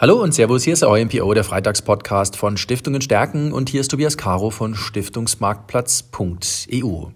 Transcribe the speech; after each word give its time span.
Hallo 0.00 0.22
und 0.22 0.32
Servus, 0.32 0.62
hier 0.62 0.74
ist 0.74 0.82
der 0.82 0.90
OMPO, 0.90 1.34
der 1.34 1.42
Freitagspodcast 1.42 2.36
von 2.36 2.56
Stiftungen 2.56 3.00
stärken 3.00 3.52
und 3.52 3.68
hier 3.68 3.80
ist 3.80 3.90
Tobias 3.90 4.16
Caro 4.16 4.50
von 4.50 4.76
Stiftungsmarktplatz.eu. 4.76 7.06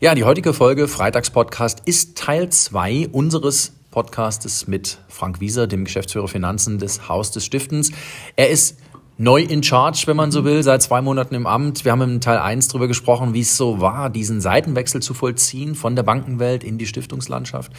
Ja, 0.00 0.14
die 0.14 0.24
heutige 0.24 0.52
Folge 0.52 0.86
Freitagspodcast 0.86 1.80
ist 1.86 2.18
Teil 2.18 2.50
2 2.50 3.08
unseres 3.10 3.72
Podcastes 3.90 4.68
mit 4.68 4.98
Frank 5.08 5.40
Wieser, 5.40 5.66
dem 5.66 5.86
Geschäftsführer 5.86 6.28
Finanzen 6.28 6.78
des 6.78 7.08
Haus 7.08 7.30
des 7.30 7.46
Stiftens. 7.46 7.90
Er 8.36 8.50
ist 8.50 8.76
neu 9.18 9.40
in 9.42 9.62
charge, 9.62 10.04
wenn 10.06 10.16
man 10.16 10.30
so 10.30 10.44
will, 10.44 10.62
seit 10.62 10.82
zwei 10.82 11.00
Monaten 11.00 11.34
im 11.34 11.46
Amt. 11.46 11.84
Wir 11.84 11.92
haben 11.92 12.02
im 12.02 12.20
Teil 12.20 12.38
1 12.38 12.68
darüber 12.68 12.86
gesprochen, 12.86 13.32
wie 13.32 13.40
es 13.40 13.56
so 13.56 13.80
war, 13.80 14.10
diesen 14.10 14.40
Seitenwechsel 14.40 15.00
zu 15.00 15.14
vollziehen 15.14 15.74
von 15.74 15.96
der 15.96 16.02
Bankenwelt 16.02 16.62
in 16.62 16.76
die 16.76 16.86
Stiftungslandschaft. 16.86 17.72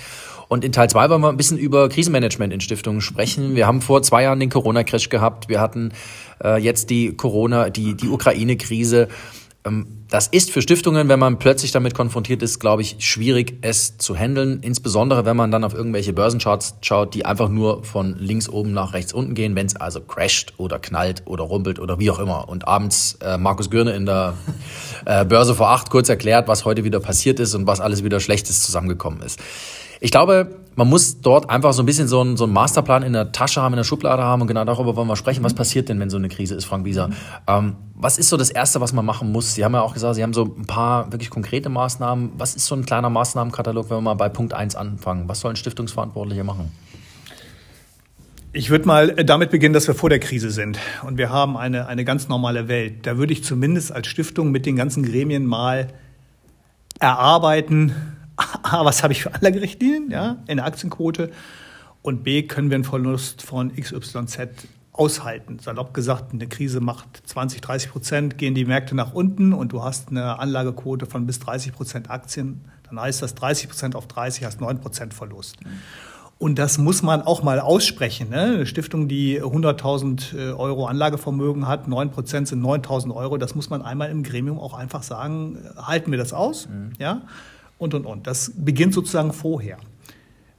Und 0.47 0.63
in 0.63 0.71
Teil 0.71 0.89
2 0.89 1.09
wollen 1.09 1.21
wir 1.21 1.29
ein 1.29 1.37
bisschen 1.37 1.57
über 1.57 1.89
Krisenmanagement 1.89 2.53
in 2.53 2.61
Stiftungen 2.61 3.01
sprechen. 3.01 3.55
Wir 3.55 3.67
haben 3.67 3.81
vor 3.81 4.01
zwei 4.01 4.23
Jahren 4.23 4.39
den 4.39 4.49
Corona-Crash 4.49 5.09
gehabt. 5.09 5.49
Wir 5.49 5.59
hatten 5.59 5.91
äh, 6.43 6.59
jetzt 6.59 6.89
die 6.89 7.15
Corona, 7.15 7.69
die, 7.69 7.95
die 7.95 8.07
Ukraine-Krise. 8.07 9.09
Ähm, 9.67 9.87
das 10.09 10.27
ist 10.27 10.51
für 10.51 10.61
Stiftungen, 10.61 11.09
wenn 11.09 11.19
man 11.19 11.37
plötzlich 11.37 11.71
damit 11.71 11.93
konfrontiert 11.93 12.41
ist, 12.41 12.59
glaube 12.59 12.81
ich, 12.81 12.95
schwierig, 12.99 13.57
es 13.61 13.97
zu 13.97 14.15
handeln. 14.15 14.61
Insbesondere, 14.61 15.25
wenn 15.25 15.35
man 15.35 15.51
dann 15.51 15.65
auf 15.65 15.73
irgendwelche 15.73 16.13
Börsencharts 16.13 16.75
schaut, 16.81 17.13
die 17.13 17.25
einfach 17.25 17.49
nur 17.49 17.83
von 17.83 18.15
links 18.17 18.47
oben 18.47 18.71
nach 18.71 18.93
rechts 18.93 19.11
unten 19.11 19.33
gehen, 19.33 19.55
wenn 19.55 19.65
es 19.65 19.75
also 19.75 19.99
crasht 19.99 20.53
oder 20.57 20.79
knallt 20.79 21.23
oder 21.25 21.43
rumpelt 21.43 21.79
oder 21.79 21.99
wie 21.99 22.09
auch 22.09 22.19
immer. 22.19 22.47
Und 22.47 22.67
abends 22.67 23.17
äh, 23.21 23.37
Markus 23.37 23.69
Gürne 23.69 23.91
in 23.91 24.05
der 24.05 24.35
äh, 25.05 25.25
Börse 25.25 25.55
vor 25.55 25.69
acht 25.69 25.89
kurz 25.89 26.07
erklärt, 26.07 26.47
was 26.47 26.63
heute 26.63 26.85
wieder 26.85 27.01
passiert 27.01 27.41
ist 27.41 27.53
und 27.53 27.67
was 27.67 27.81
alles 27.81 28.03
wieder 28.03 28.21
Schlechtes 28.21 28.63
zusammengekommen 28.63 29.21
ist. 29.21 29.39
Ich 29.99 30.11
glaube, 30.11 30.55
man 30.75 30.87
muss 30.87 31.21
dort 31.21 31.49
einfach 31.49 31.73
so 31.73 31.81
ein 31.81 31.87
bisschen 31.87 32.07
so 32.07 32.21
einen, 32.21 32.37
so 32.37 32.43
einen 32.43 32.53
Masterplan 32.53 33.01
in 33.01 33.13
der 33.13 33.31
Tasche 33.31 33.61
haben, 33.61 33.73
in 33.73 33.77
der 33.77 33.83
Schublade 33.83 34.21
haben 34.21 34.43
und 34.43 34.47
genau 34.47 34.63
darüber 34.63 34.95
wollen 34.95 35.07
wir 35.07 35.15
sprechen. 35.15 35.43
Was 35.43 35.55
passiert 35.55 35.89
denn, 35.89 35.99
wenn 35.99 36.11
so 36.11 36.17
eine 36.17 36.29
Krise 36.29 36.53
ist, 36.53 36.65
Frank 36.65 36.85
Wieser? 36.85 37.09
Ähm, 37.47 37.77
was 37.95 38.19
ist 38.19 38.29
so 38.29 38.37
das 38.37 38.51
Erste, 38.51 38.79
was 38.79 38.93
man 38.93 39.03
machen 39.03 39.31
muss? 39.31 39.55
Sie 39.55 39.65
haben 39.65 39.73
ja 39.73 39.81
auch 39.81 39.95
gesagt, 39.95 40.15
Sie 40.15 40.23
haben 40.23 40.33
so 40.33 40.43
ein 40.43 40.67
paar 40.67 41.11
wirklich 41.11 41.31
konkrete 41.31 41.69
Maßnahmen. 41.69 42.33
Was 42.37 42.53
ist 42.53 42.67
so 42.67 42.75
ein 42.75 42.85
kleiner 42.85 43.09
Maßnahmenkatalog, 43.09 43.89
wenn 43.89 43.97
wir 43.97 44.01
mal 44.01 44.13
bei 44.13 44.29
Punkt 44.29 44.53
1 44.53 44.75
anfangen? 44.75 45.27
Was 45.27 45.39
sollen 45.39 45.55
Stiftungsverantwortliche 45.55 46.43
machen? 46.43 46.71
Ich 48.53 48.69
würde 48.69 48.85
mal 48.85 49.07
damit 49.15 49.49
beginnen, 49.49 49.73
dass 49.73 49.87
wir 49.87 49.95
vor 49.95 50.09
der 50.09 50.19
Krise 50.19 50.51
sind 50.51 50.79
und 51.05 51.17
wir 51.17 51.31
haben 51.31 51.57
eine, 51.57 51.87
eine 51.87 52.05
ganz 52.05 52.27
normale 52.27 52.67
Welt. 52.67 53.05
Da 53.05 53.17
würde 53.17 53.33
ich 53.33 53.43
zumindest 53.43 53.91
als 53.91 54.07
Stiftung 54.07 54.51
mit 54.51 54.65
den 54.65 54.75
ganzen 54.75 55.03
Gremien 55.03 55.45
mal 55.45 55.89
erarbeiten, 56.99 57.93
A, 58.73 58.85
was 58.85 59.03
habe 59.03 59.13
ich 59.13 59.23
für 59.23 59.33
Anlagerichtlinien 59.33 60.11
ja, 60.11 60.37
in 60.47 60.57
der 60.57 60.65
Aktienquote 60.65 61.31
und 62.01 62.23
B, 62.23 62.43
können 62.43 62.69
wir 62.69 62.75
einen 62.75 62.83
Verlust 62.83 63.41
von 63.41 63.75
XYZ 63.75 64.67
aushalten. 64.93 65.59
Salopp 65.59 65.93
gesagt, 65.93 66.33
eine 66.33 66.47
Krise 66.47 66.79
macht 66.79 67.21
20, 67.25 67.61
30 67.61 67.91
Prozent, 67.91 68.37
gehen 68.37 68.55
die 68.55 68.65
Märkte 68.65 68.95
nach 68.95 69.13
unten 69.13 69.53
und 69.53 69.71
du 69.71 69.83
hast 69.83 70.09
eine 70.09 70.39
Anlagequote 70.39 71.05
von 71.05 71.25
bis 71.25 71.39
30 71.39 71.73
Prozent 71.73 72.09
Aktien, 72.09 72.61
dann 72.89 72.99
heißt 72.99 73.21
das 73.21 73.35
30 73.35 73.69
Prozent 73.69 73.95
auf 73.95 74.07
30 74.07 74.45
hast 74.45 74.61
9 74.61 74.79
Prozent 74.79 75.13
Verlust. 75.13 75.57
Und 76.39 76.59
das 76.59 76.77
muss 76.77 77.01
man 77.01 77.23
auch 77.23 77.41
mal 77.41 77.59
aussprechen. 77.59 78.29
Ne? 78.29 78.41
Eine 78.41 78.65
Stiftung, 78.67 79.07
die 79.07 79.41
100.000 79.41 80.37
äh, 80.37 80.51
Euro 80.51 80.85
Anlagevermögen 80.85 81.67
hat, 81.67 81.87
9 81.87 82.11
Prozent 82.11 82.47
sind 82.47 82.63
9.000 82.63 83.13
Euro, 83.15 83.37
das 83.37 83.55
muss 83.55 83.69
man 83.69 83.81
einmal 83.81 84.11
im 84.11 84.21
Gremium 84.21 84.59
auch 84.59 84.75
einfach 84.75 85.01
sagen, 85.01 85.57
halten 85.77 86.11
wir 86.11 86.17
das 86.19 86.33
aus? 86.33 86.67
Mhm. 86.69 86.93
Ja? 86.99 87.21
Und, 87.77 87.93
und, 87.93 88.05
und. 88.05 88.27
Das 88.27 88.51
beginnt 88.55 88.93
sozusagen 88.93 89.33
vorher. 89.33 89.77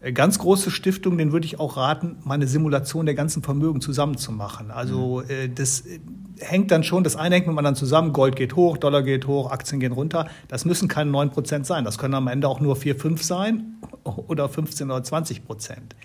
Äh, 0.01 0.13
ganz 0.13 0.39
große 0.39 0.71
Stiftungen, 0.71 1.19
denen 1.19 1.33
würde 1.33 1.47
ich 1.47 1.59
auch 1.59 1.77
raten, 1.77 2.17
mal 2.25 2.35
eine 2.35 2.47
Simulation 2.47 3.07
der 3.07 3.15
ganzen 3.15 3.43
Vermögen 3.43 3.81
zusammenzumachen. 3.81 4.71
Also 4.71 5.23
mhm. 5.25 5.31
äh, 5.31 5.49
das 5.49 5.81
äh, 5.81 5.99
hängt 6.39 6.71
dann 6.71 6.85
schon, 6.85 7.03
das 7.05 7.17
eine 7.17 7.35
hängt 7.35 7.47
mit 7.47 7.55
dem 7.55 7.59
anderen 7.59 7.75
zusammen, 7.75 8.13
Gold 8.13 8.37
geht 8.37 8.55
hoch, 8.55 8.77
Dollar 8.77 9.03
geht 9.03 9.27
hoch, 9.27 9.51
Aktien 9.51 9.81
gehen 9.81 9.93
runter. 9.93 10.29
Das 10.47 10.65
müssen 10.65 10.89
keine 10.89 11.11
9 11.11 11.31
Prozent 11.31 11.67
sein. 11.67 11.85
Das 11.85 11.99
können 11.99 12.15
am 12.15 12.29
Ende 12.29 12.49
auch 12.49 12.61
nur 12.61 12.77
4, 12.77 12.97
5 12.97 13.23
sein 13.23 13.79
oder 14.05 14.49
15 14.49 14.91
oder 14.91 15.03
20 15.03 15.45
Prozent. 15.45 15.97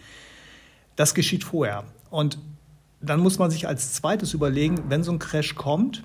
Das 0.95 1.13
geschieht 1.13 1.43
vorher. 1.43 1.83
Und 2.09 2.39
dann 3.01 3.19
muss 3.19 3.37
man 3.37 3.51
sich 3.51 3.67
als 3.67 3.93
zweites 3.93 4.33
überlegen, 4.33 4.83
wenn 4.87 5.03
so 5.03 5.11
ein 5.11 5.19
Crash 5.19 5.55
kommt, 5.55 6.03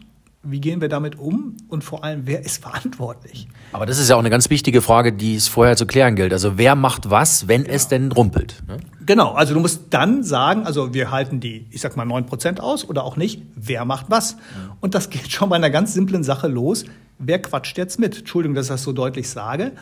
wie 0.50 0.60
gehen 0.60 0.80
wir 0.80 0.88
damit 0.88 1.18
um 1.18 1.56
und 1.68 1.84
vor 1.84 2.04
allem, 2.04 2.22
wer 2.24 2.44
ist 2.44 2.62
verantwortlich? 2.62 3.48
Aber 3.72 3.86
das 3.86 3.98
ist 3.98 4.08
ja 4.08 4.16
auch 4.16 4.20
eine 4.20 4.30
ganz 4.30 4.50
wichtige 4.50 4.82
Frage, 4.82 5.12
die 5.12 5.34
es 5.34 5.48
vorher 5.48 5.76
zu 5.76 5.86
klären 5.86 6.16
gilt. 6.16 6.32
Also 6.32 6.58
wer 6.58 6.74
macht 6.74 7.10
was, 7.10 7.48
wenn 7.48 7.64
genau. 7.64 7.74
es 7.74 7.88
denn 7.88 8.12
rumpelt? 8.12 8.62
Ne? 8.66 8.78
Genau, 9.04 9.32
also 9.32 9.54
du 9.54 9.60
musst 9.60 9.82
dann 9.90 10.22
sagen, 10.22 10.64
also 10.64 10.94
wir 10.94 11.10
halten 11.10 11.40
die, 11.40 11.66
ich 11.70 11.80
sag 11.80 11.96
mal, 11.96 12.06
9% 12.06 12.60
aus 12.60 12.88
oder 12.88 13.04
auch 13.04 13.16
nicht, 13.16 13.42
wer 13.54 13.84
macht 13.84 14.06
was? 14.08 14.34
Mhm. 14.34 14.40
Und 14.80 14.94
das 14.94 15.10
geht 15.10 15.30
schon 15.30 15.48
bei 15.48 15.56
einer 15.56 15.70
ganz 15.70 15.94
simplen 15.94 16.22
Sache 16.22 16.48
los. 16.48 16.84
Wer 17.18 17.40
quatscht 17.40 17.76
jetzt 17.78 17.98
mit? 17.98 18.18
Entschuldigung, 18.18 18.54
dass 18.54 18.66
ich 18.66 18.72
das 18.72 18.82
so 18.82 18.92
deutlich 18.92 19.28
sage. 19.28 19.72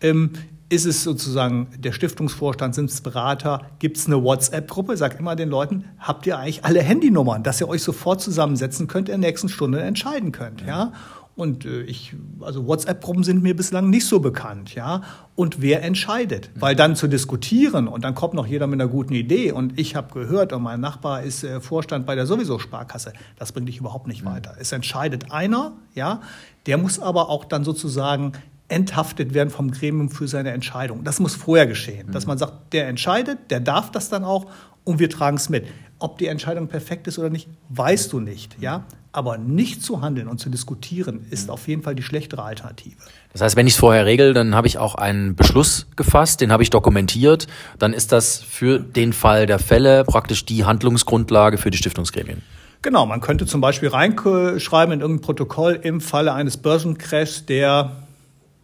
Ähm, 0.00 0.30
ist 0.70 0.86
es 0.86 1.02
sozusagen 1.02 1.66
der 1.76 1.92
Stiftungsvorstand, 1.92 2.74
sind 2.74 2.90
es 2.90 3.00
Berater, 3.00 3.62
gibt 3.80 3.96
es 3.96 4.06
eine 4.06 4.22
WhatsApp-Gruppe? 4.22 4.96
Sag 4.96 5.18
immer 5.18 5.34
den 5.34 5.50
Leuten, 5.50 5.84
habt 5.98 6.26
ihr 6.26 6.38
eigentlich 6.38 6.64
alle 6.64 6.80
Handynummern, 6.80 7.42
dass 7.42 7.60
ihr 7.60 7.68
euch 7.68 7.82
sofort 7.82 8.20
zusammensetzen 8.20 8.86
könnt, 8.86 9.08
in 9.08 9.20
der 9.20 9.30
nächsten 9.30 9.48
Stunde 9.48 9.80
entscheiden 9.80 10.32
könnt, 10.32 10.62
ja? 10.62 10.92
Und 11.36 11.64
äh, 11.64 11.82
ich, 11.82 12.14
also 12.40 12.66
WhatsApp-Gruppen 12.66 13.24
sind 13.24 13.42
mir 13.42 13.56
bislang 13.56 13.88
nicht 13.90 14.06
so 14.06 14.20
bekannt, 14.20 14.74
ja. 14.74 15.02
Und 15.34 15.60
wer 15.60 15.82
entscheidet? 15.82 16.50
Weil 16.54 16.76
dann 16.76 16.94
zu 16.94 17.08
diskutieren 17.08 17.88
und 17.88 18.04
dann 18.04 18.14
kommt 18.14 18.34
noch 18.34 18.46
jeder 18.46 18.66
mit 18.66 18.80
einer 18.80 18.90
guten 18.90 19.14
Idee 19.14 19.50
und 19.50 19.78
ich 19.78 19.96
habe 19.96 20.12
gehört 20.12 20.52
und 20.52 20.62
mein 20.62 20.80
Nachbar 20.80 21.22
ist 21.22 21.42
äh, 21.42 21.60
Vorstand 21.60 22.06
bei 22.06 22.14
der 22.14 22.26
sowieso 22.26 22.58
Sparkasse, 22.60 23.12
das 23.38 23.50
bringt 23.50 23.68
dich 23.68 23.78
überhaupt 23.78 24.06
nicht 24.06 24.24
weiter. 24.24 24.54
Es 24.60 24.70
entscheidet 24.70 25.32
einer, 25.32 25.72
ja. 25.94 26.20
Der 26.66 26.76
muss 26.78 27.00
aber 27.00 27.30
auch 27.30 27.46
dann 27.46 27.64
sozusagen 27.64 28.32
enthaftet 28.70 29.34
werden 29.34 29.50
vom 29.50 29.70
Gremium 29.70 30.08
für 30.08 30.28
seine 30.28 30.50
Entscheidung. 30.50 31.04
Das 31.04 31.20
muss 31.20 31.34
vorher 31.34 31.66
geschehen, 31.66 32.08
mhm. 32.08 32.12
dass 32.12 32.26
man 32.26 32.38
sagt, 32.38 32.72
der 32.72 32.88
entscheidet, 32.88 33.38
der 33.50 33.60
darf 33.60 33.90
das 33.90 34.08
dann 34.08 34.24
auch 34.24 34.46
und 34.84 34.98
wir 34.98 35.10
tragen 35.10 35.36
es 35.36 35.48
mit. 35.48 35.66
Ob 35.98 36.18
die 36.18 36.26
Entscheidung 36.26 36.68
perfekt 36.68 37.06
ist 37.06 37.18
oder 37.18 37.28
nicht, 37.28 37.48
weißt 37.68 38.12
du 38.12 38.20
nicht, 38.20 38.56
ja? 38.60 38.84
Aber 39.12 39.38
nicht 39.38 39.82
zu 39.82 40.02
handeln 40.02 40.28
und 40.28 40.38
zu 40.38 40.50
diskutieren 40.50 41.26
ist 41.30 41.48
mhm. 41.48 41.52
auf 41.52 41.68
jeden 41.68 41.82
Fall 41.82 41.94
die 41.94 42.02
schlechtere 42.02 42.42
Alternative. 42.42 42.96
Das 43.32 43.42
heißt, 43.42 43.56
wenn 43.56 43.66
ich 43.66 43.74
es 43.74 43.78
vorher 43.78 44.06
regel, 44.06 44.32
dann 44.32 44.54
habe 44.54 44.66
ich 44.66 44.78
auch 44.78 44.94
einen 44.94 45.34
Beschluss 45.34 45.88
gefasst, 45.96 46.40
den 46.40 46.52
habe 46.52 46.62
ich 46.62 46.70
dokumentiert, 46.70 47.48
dann 47.78 47.92
ist 47.92 48.12
das 48.12 48.38
für 48.38 48.78
den 48.78 49.12
Fall 49.12 49.46
der 49.46 49.58
Fälle 49.58 50.04
praktisch 50.04 50.46
die 50.46 50.64
Handlungsgrundlage 50.64 51.58
für 51.58 51.70
die 51.70 51.78
Stiftungsgremien. 51.78 52.42
Genau, 52.82 53.04
man 53.04 53.20
könnte 53.20 53.44
zum 53.44 53.60
Beispiel 53.60 53.90
reinschreiben 53.90 54.94
in 54.94 55.00
irgendein 55.00 55.20
Protokoll 55.20 55.78
im 55.82 56.00
Falle 56.00 56.32
eines 56.32 56.56
Börsencrashs, 56.56 57.44
der 57.44 57.92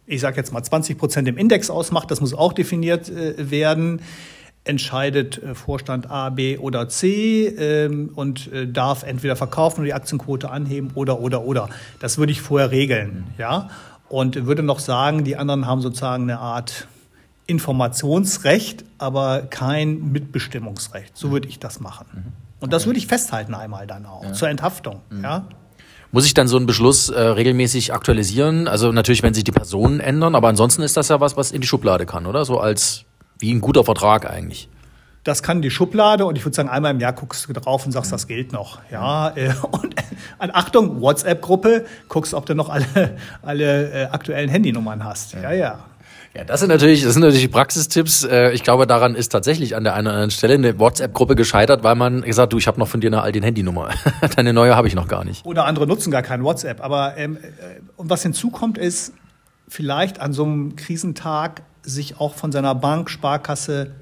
ich 0.07 0.21
sage 0.21 0.37
jetzt 0.37 0.51
mal 0.51 0.63
20 0.63 0.97
Prozent 0.97 1.27
im 1.27 1.37
Index 1.37 1.69
ausmacht, 1.69 2.09
das 2.09 2.21
muss 2.21 2.33
auch 2.33 2.53
definiert 2.53 3.09
äh, 3.09 3.51
werden, 3.51 4.01
entscheidet 4.63 5.41
äh, 5.43 5.53
Vorstand 5.53 6.09
A, 6.09 6.29
B 6.29 6.57
oder 6.57 6.89
C 6.89 7.47
ähm, 7.47 8.11
und 8.15 8.51
äh, 8.51 8.67
darf 8.67 9.03
entweder 9.03 9.35
verkaufen 9.35 9.81
oder 9.81 9.85
die 9.85 9.93
Aktienquote 9.93 10.49
anheben 10.49 10.91
oder, 10.95 11.19
oder, 11.19 11.43
oder. 11.43 11.69
Das 11.99 12.17
würde 12.17 12.31
ich 12.31 12.41
vorher 12.41 12.71
regeln, 12.71 13.25
ja. 13.37 13.69
Und 14.09 14.45
würde 14.45 14.63
noch 14.63 14.79
sagen, 14.79 15.25
die 15.25 15.35
anderen 15.35 15.65
haben 15.65 15.81
sozusagen 15.81 16.23
eine 16.23 16.39
Art 16.39 16.87
Informationsrecht, 17.45 18.85
aber 18.97 19.41
kein 19.41 20.11
Mitbestimmungsrecht. 20.13 21.17
So 21.17 21.31
würde 21.31 21.49
ich 21.49 21.59
das 21.59 21.81
machen. 21.81 22.07
Mhm. 22.13 22.33
Und 22.61 22.73
das 22.73 22.85
würde 22.85 22.99
ich 22.99 23.07
festhalten 23.07 23.53
einmal 23.53 23.85
dann 23.85 24.05
auch, 24.05 24.23
ja. 24.23 24.33
zur 24.33 24.49
Enthaftung, 24.49 25.01
mhm. 25.09 25.23
ja. 25.23 25.45
Muss 26.11 26.25
ich 26.25 26.33
dann 26.33 26.47
so 26.47 26.57
einen 26.57 26.65
Beschluss 26.65 27.09
äh, 27.09 27.19
regelmäßig 27.19 27.93
aktualisieren? 27.93 28.67
Also 28.67 28.91
natürlich, 28.91 29.23
wenn 29.23 29.33
sich 29.33 29.43
die 29.43 29.51
Personen 29.51 29.99
ändern, 29.99 30.35
aber 30.35 30.47
ansonsten 30.47 30.81
ist 30.81 30.95
das 30.95 31.09
ja 31.09 31.19
was, 31.19 31.35
was 31.35 31.51
in 31.51 31.61
die 31.61 31.67
Schublade 31.67 32.05
kann, 32.05 32.25
oder? 32.25 32.45
So 32.45 32.59
als 32.59 33.03
wie 33.39 33.53
ein 33.53 33.61
guter 33.61 33.83
Vertrag 33.83 34.29
eigentlich. 34.29 34.69
Das 35.23 35.43
kann 35.43 35.61
die 35.61 35.69
Schublade 35.69 36.25
und 36.25 36.37
ich 36.37 36.45
würde 36.45 36.55
sagen, 36.55 36.69
einmal 36.69 36.91
im 36.91 37.01
Jahr 37.01 37.11
guckst 37.11 37.49
du 37.49 37.53
drauf 37.53 37.85
und 37.85 37.91
sagst, 37.91 38.13
das 38.13 38.27
gilt 38.27 38.53
noch. 38.53 38.79
Ja, 38.89 39.35
äh, 39.35 39.53
und 39.71 39.99
äh, 39.99 40.49
Achtung, 40.53 41.01
WhatsApp-Gruppe, 41.01 41.85
guckst, 42.07 42.33
ob 42.33 42.45
du 42.45 42.55
noch 42.55 42.69
alle, 42.69 43.17
alle 43.41 43.91
äh, 43.91 44.05
aktuellen 44.05 44.49
Handynummern 44.49 45.03
hast. 45.03 45.33
Ja, 45.33 45.51
ja. 45.51 45.79
Ja, 46.37 46.43
das 46.43 46.59
sind 46.59 46.69
natürlich, 46.69 47.01
das 47.03 47.13
sind 47.13 47.23
natürlich 47.23 47.49
Praxistipps. 47.49 48.23
Äh, 48.23 48.51
ich 48.51 48.61
glaube, 48.61 48.85
daran 48.85 49.15
ist 49.15 49.29
tatsächlich 49.29 49.75
an 49.75 49.83
der 49.83 49.95
einen 49.95 50.05
oder 50.05 50.13
anderen 50.13 50.29
Stelle 50.29 50.53
eine 50.53 50.77
WhatsApp-Gruppe 50.77 51.35
gescheitert, 51.35 51.83
weil 51.83 51.95
man 51.95 52.21
gesagt, 52.21 52.53
du, 52.53 52.59
ich 52.59 52.67
habe 52.67 52.79
noch 52.79 52.87
von 52.87 53.01
dir 53.01 53.07
eine 53.07 53.23
alte 53.23 53.41
Handynummer. 53.41 53.89
Deine 54.35 54.53
neue 54.53 54.75
habe 54.75 54.87
ich 54.87 54.93
noch 54.93 55.07
gar 55.07 55.25
nicht. 55.25 55.43
Oder 55.47 55.65
andere 55.65 55.87
nutzen 55.87 56.11
gar 56.11 56.21
kein 56.21 56.43
WhatsApp. 56.43 56.79
Aber 56.81 57.17
ähm, 57.17 57.37
äh, 57.37 57.81
und 57.95 58.11
was 58.11 58.21
hinzukommt, 58.21 58.77
ist 58.77 59.13
vielleicht 59.67 60.21
an 60.21 60.31
so 60.31 60.43
einem 60.43 60.75
Krisentag 60.75 61.63
sich 61.81 62.19
auch 62.19 62.35
von 62.35 62.51
seiner 62.51 62.75
Bank, 62.75 63.09
Sparkasse 63.09 63.95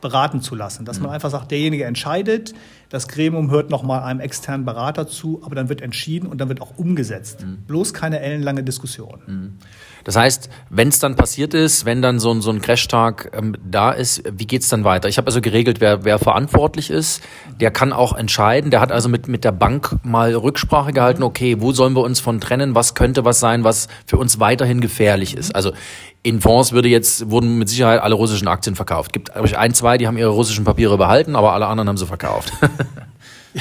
beraten 0.00 0.40
zu 0.40 0.54
lassen. 0.54 0.84
Dass 0.84 0.98
man 1.00 1.08
mhm. 1.08 1.14
einfach 1.14 1.30
sagt, 1.30 1.50
derjenige 1.50 1.84
entscheidet, 1.84 2.54
Das 2.90 3.06
Gremium 3.06 3.52
hört 3.52 3.70
nochmal 3.70 4.02
einem 4.02 4.18
externen 4.18 4.66
Berater 4.66 5.06
zu, 5.06 5.40
aber 5.44 5.54
dann 5.54 5.68
wird 5.68 5.80
entschieden 5.80 6.26
und 6.26 6.40
dann 6.40 6.48
wird 6.48 6.60
auch 6.60 6.76
umgesetzt. 6.76 7.46
Mhm. 7.46 7.58
Bloß 7.68 7.94
keine 7.94 8.18
ellenlange 8.18 8.64
Diskussion. 8.64 9.20
Mhm. 9.26 9.58
Das 10.02 10.16
heißt, 10.16 10.50
wenn 10.70 10.88
es 10.88 10.98
dann 10.98 11.14
passiert 11.14 11.54
ist, 11.54 11.84
wenn 11.84 12.02
dann 12.02 12.18
so 12.18 12.32
ein, 12.32 12.40
so 12.40 12.50
ein 12.50 12.60
Crashtag 12.60 13.30
ähm, 13.32 13.54
da 13.64 13.92
ist, 13.92 14.24
wie 14.32 14.46
geht's 14.46 14.68
dann 14.68 14.82
weiter? 14.82 15.08
Ich 15.08 15.18
habe 15.18 15.26
also 15.26 15.40
geregelt, 15.40 15.80
wer, 15.80 16.04
wer 16.04 16.18
verantwortlich 16.18 16.90
ist. 16.90 17.22
Der 17.60 17.70
kann 17.70 17.92
auch 17.92 18.16
entscheiden. 18.16 18.72
Der 18.72 18.80
hat 18.80 18.90
also 18.90 19.08
mit, 19.08 19.28
mit 19.28 19.44
der 19.44 19.52
Bank 19.52 19.96
mal 20.02 20.34
Rücksprache 20.34 20.92
gehalten, 20.92 21.22
okay, 21.22 21.60
wo 21.60 21.70
sollen 21.70 21.94
wir 21.94 22.02
uns 22.02 22.18
von 22.18 22.40
trennen? 22.40 22.74
Was 22.74 22.94
könnte 22.94 23.24
was 23.24 23.38
sein, 23.38 23.62
was 23.62 23.86
für 24.04 24.16
uns 24.16 24.40
weiterhin 24.40 24.80
gefährlich 24.80 25.36
ist? 25.36 25.54
Also 25.54 25.72
in 26.22 26.40
Fonds 26.40 26.72
würde 26.72 26.88
jetzt, 26.88 27.30
wurden 27.30 27.58
mit 27.58 27.68
Sicherheit 27.68 28.00
alle 28.00 28.14
russischen 28.14 28.48
Aktien 28.48 28.76
verkauft. 28.76 29.12
Gibt 29.12 29.30
ein, 29.34 29.74
zwei, 29.74 29.96
die 29.96 30.06
haben 30.06 30.18
ihre 30.18 30.30
russischen 30.30 30.64
Papiere 30.64 30.98
behalten, 30.98 31.34
aber 31.34 31.52
alle 31.52 31.66
anderen 31.66 31.88
haben 31.88 31.96
sie 31.96 32.06
verkauft. 32.06 32.52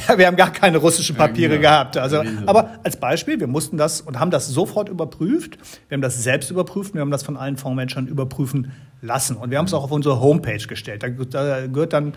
Ja, 0.07 0.19
wir 0.19 0.27
haben 0.27 0.37
gar 0.37 0.51
keine 0.51 0.77
russischen 0.77 1.15
Papiere 1.15 1.55
ja, 1.55 1.61
gehabt. 1.61 1.97
Also, 1.97 2.21
aber 2.45 2.79
als 2.83 2.97
Beispiel, 2.97 3.39
wir 3.39 3.47
mussten 3.47 3.75
das 3.75 4.01
und 4.01 4.19
haben 4.19 4.29
das 4.29 4.47
sofort 4.47 4.87
überprüft. 4.87 5.57
Wir 5.87 5.95
haben 5.95 6.03
das 6.03 6.21
selbst 6.21 6.51
überprüft, 6.51 6.93
wir 6.93 7.01
haben 7.01 7.09
das 7.09 7.23
von 7.23 7.37
allen 7.37 7.57
Fondsmanagern 7.57 8.07
überprüfen 8.07 8.71
lassen. 9.01 9.35
Und 9.35 9.49
wir 9.49 9.57
haben 9.57 9.65
es 9.65 9.73
auch 9.73 9.83
auf 9.83 9.91
unsere 9.91 10.21
Homepage 10.21 10.63
gestellt. 10.67 11.01
Da, 11.01 11.09
da 11.09 11.65
gehört 11.65 11.93
dann 11.93 12.13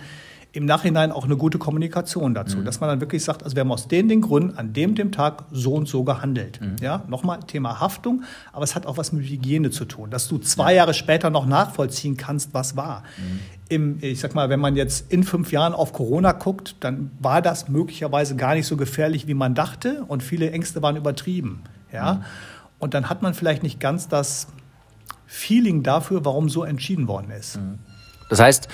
im 0.54 0.66
Nachhinein 0.66 1.12
auch 1.12 1.25
eine 1.25 1.37
gute 1.37 1.58
Kommunikation 1.58 2.34
dazu, 2.34 2.58
mhm. 2.58 2.66
dass 2.66 2.81
man 2.81 2.90
dann 2.90 3.00
wirklich 3.00 3.25
sagt, 3.25 3.43
also 3.43 3.56
wir 3.56 3.60
haben 3.60 3.72
aus 3.72 3.88
den, 3.88 4.08
den 4.08 4.20
Gründen 4.20 4.58
an 4.58 4.75
dem, 4.75 4.94
dem 4.94 5.10
Tag 5.10 5.44
so 5.50 5.72
und 5.72 5.88
so 5.88 6.04
gehandelt. 6.04 6.60
Mhm. 6.60 6.76
Ja, 6.81 7.04
nochmal 7.08 7.40
Thema 7.40 7.81
Haftung, 7.81 8.22
aber 8.52 8.64
es 8.64 8.75
hat 8.75 8.84
auch 8.87 8.99
was 8.99 9.12
mit 9.12 9.25
Hygiene 9.25 9.70
zu 9.70 9.87
tun, 9.87 10.10
dass 10.10 10.28
du 10.28 10.37
zwei 10.38 10.75
Jahre 10.75 10.93
später 10.93 11.31
noch 11.31 11.46
nachvollziehen 11.46 12.19
kannst, 12.19 12.52
was 12.52 12.76
war. 12.76 13.02
Mhm. 13.16 13.40
Im, 13.69 13.99
ich 14.02 14.20
sag 14.20 14.34
mal, 14.34 14.50
wenn 14.50 14.60
man 14.60 14.76
jetzt 14.76 15.10
in 15.10 15.25
fünf 15.25 15.52
Jahren 15.52 15.72
auf 15.72 15.94
Corona 15.94 16.32
guckt, 16.32 16.76
dann 16.81 17.10
war 17.19 17.40
das 17.40 17.70
möglicherweise 17.70 18.37
gar 18.37 18.55
nicht 18.55 18.66
so 18.66 18.76
gefährlich, 18.76 19.26
wie 19.26 19.34
man 19.34 19.55
dachte 19.55 20.05
und 20.06 20.22
viele 20.22 20.50
Ängste 20.50 20.82
waren 20.82 20.96
übertrieben. 20.96 21.62
Ja, 21.90 22.14
mhm. 22.14 22.25
und 22.78 22.93
dann 22.93 23.08
hat 23.08 23.22
man 23.22 23.32
vielleicht 23.32 23.62
nicht 23.62 23.81
ganz 23.81 24.08
das 24.08 24.48
Feeling 25.26 25.82
dafür, 25.82 26.26
warum 26.26 26.50
so 26.50 26.62
entschieden 26.62 27.08
worden 27.08 27.31
ist. 27.31 27.56
Mhm. 27.56 27.78
Das 28.28 28.38
heißt, 28.38 28.69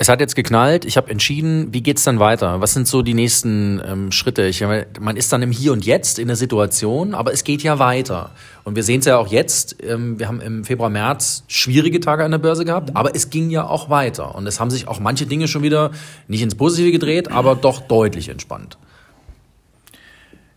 es 0.00 0.08
hat 0.08 0.18
jetzt 0.18 0.34
geknallt, 0.34 0.86
ich 0.86 0.96
habe 0.96 1.10
entschieden, 1.10 1.74
wie 1.74 1.82
geht's 1.82 2.04
dann 2.04 2.18
weiter? 2.18 2.62
Was 2.62 2.72
sind 2.72 2.88
so 2.88 3.02
die 3.02 3.12
nächsten 3.12 3.82
ähm, 3.84 4.12
Schritte? 4.12 4.46
Ich, 4.46 4.64
man 4.98 5.14
ist 5.14 5.30
dann 5.30 5.42
im 5.42 5.50
Hier 5.50 5.74
und 5.74 5.84
Jetzt 5.84 6.18
in 6.18 6.26
der 6.26 6.38
Situation, 6.38 7.12
aber 7.14 7.34
es 7.34 7.44
geht 7.44 7.62
ja 7.62 7.78
weiter. 7.78 8.30
Und 8.64 8.76
wir 8.76 8.82
sehen 8.82 9.00
es 9.00 9.04
ja 9.04 9.18
auch 9.18 9.26
jetzt, 9.26 9.76
ähm, 9.84 10.18
wir 10.18 10.26
haben 10.26 10.40
im 10.40 10.64
Februar, 10.64 10.88
März 10.88 11.44
schwierige 11.48 12.00
Tage 12.00 12.24
an 12.24 12.30
der 12.30 12.38
Börse 12.38 12.64
gehabt, 12.64 12.96
aber 12.96 13.14
es 13.14 13.28
ging 13.28 13.50
ja 13.50 13.66
auch 13.66 13.90
weiter. 13.90 14.34
Und 14.34 14.46
es 14.46 14.58
haben 14.58 14.70
sich 14.70 14.88
auch 14.88 15.00
manche 15.00 15.26
Dinge 15.26 15.48
schon 15.48 15.62
wieder 15.62 15.90
nicht 16.28 16.40
ins 16.40 16.54
Positive 16.54 16.92
gedreht, 16.92 17.30
aber 17.30 17.54
doch 17.54 17.82
deutlich 17.82 18.30
entspannt. 18.30 18.78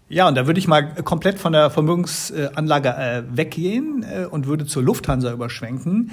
Ja, 0.08 0.30
und 0.30 0.36
da 0.36 0.48
würde 0.48 0.60
ich 0.62 0.70
mal 0.70 0.94
komplett 1.04 1.38
von 1.38 1.52
der 1.52 1.70
Vermögensanlage 1.70 2.90
äh, 2.96 3.24
weggehen 3.30 4.06
äh, 4.10 4.26
und 4.26 4.48
würde 4.48 4.66
zur 4.66 4.84
Lufthansa 4.84 5.34
überschwenken. 5.34 6.12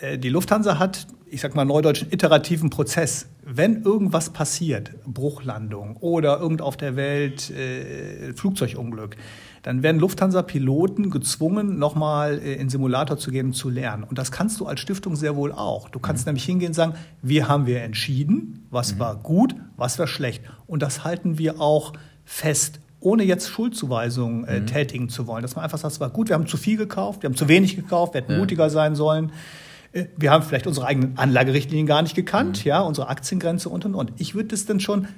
Äh, 0.00 0.16
die 0.16 0.30
Lufthansa 0.30 0.78
hat, 0.78 1.06
ich 1.32 1.40
sag 1.40 1.54
mal 1.54 1.64
neudeutschen 1.64 2.12
iterativen 2.12 2.68
Prozess. 2.68 3.26
Wenn 3.42 3.84
irgendwas 3.84 4.30
passiert, 4.30 4.90
Bruchlandung 5.06 5.96
oder 5.96 6.38
irgend 6.38 6.60
auf 6.60 6.76
der 6.76 6.94
Welt 6.94 7.50
äh, 7.50 8.34
Flugzeugunglück, 8.34 9.16
dann 9.62 9.82
werden 9.82 9.98
Lufthansa-Piloten 9.98 11.08
gezwungen, 11.08 11.78
nochmal 11.78 12.38
äh, 12.38 12.54
in 12.54 12.68
Simulator 12.68 13.16
zu 13.16 13.30
gehen 13.30 13.46
und 13.46 13.52
zu 13.54 13.70
lernen. 13.70 14.04
Und 14.04 14.18
das 14.18 14.30
kannst 14.30 14.60
du 14.60 14.66
als 14.66 14.80
Stiftung 14.80 15.16
sehr 15.16 15.34
wohl 15.34 15.52
auch. 15.52 15.88
Du 15.88 16.00
kannst 16.00 16.26
mhm. 16.26 16.30
nämlich 16.30 16.44
hingehen 16.44 16.68
und 16.68 16.74
sagen, 16.74 16.94
wir 17.22 17.48
haben 17.48 17.64
wir 17.64 17.80
entschieden, 17.80 18.66
was 18.70 18.96
mhm. 18.96 18.98
war 18.98 19.16
gut, 19.16 19.54
was 19.78 19.98
war 19.98 20.06
schlecht. 20.06 20.44
Und 20.66 20.82
das 20.82 21.02
halten 21.02 21.38
wir 21.38 21.62
auch 21.62 21.94
fest 22.26 22.80
ohne 23.00 23.24
jetzt 23.24 23.48
Schuldzuweisungen 23.48 24.44
äh, 24.44 24.60
mhm. 24.60 24.66
tätigen 24.66 25.08
zu 25.08 25.26
wollen. 25.26 25.40
Dass 25.40 25.56
man 25.56 25.64
einfach 25.64 25.78
sagt, 25.78 25.94
es 25.94 26.00
war 26.00 26.10
gut, 26.10 26.28
wir 26.28 26.34
haben 26.34 26.46
zu 26.46 26.58
viel 26.58 26.76
gekauft, 26.76 27.22
wir 27.22 27.30
haben 27.30 27.36
zu 27.36 27.48
wenig 27.48 27.74
gekauft, 27.74 28.12
wir 28.12 28.20
hätten 28.20 28.32
ja. 28.32 28.38
mutiger 28.38 28.68
sein 28.68 28.94
sollen. 28.94 29.32
Wir 30.16 30.30
haben 30.30 30.42
vielleicht 30.42 30.66
unsere 30.66 30.86
eigenen 30.86 31.18
Anlagerichtlinien 31.18 31.86
gar 31.86 32.02
nicht 32.02 32.14
gekannt, 32.14 32.64
mhm. 32.64 32.68
ja, 32.68 32.80
unsere 32.80 33.08
Aktiengrenze 33.08 33.68
und 33.68 33.84
und 33.84 33.94
und. 33.94 34.12
Ich 34.18 34.34
würde 34.34 34.48
das 34.48 34.66
dann 34.66 34.80
schon 34.80 35.08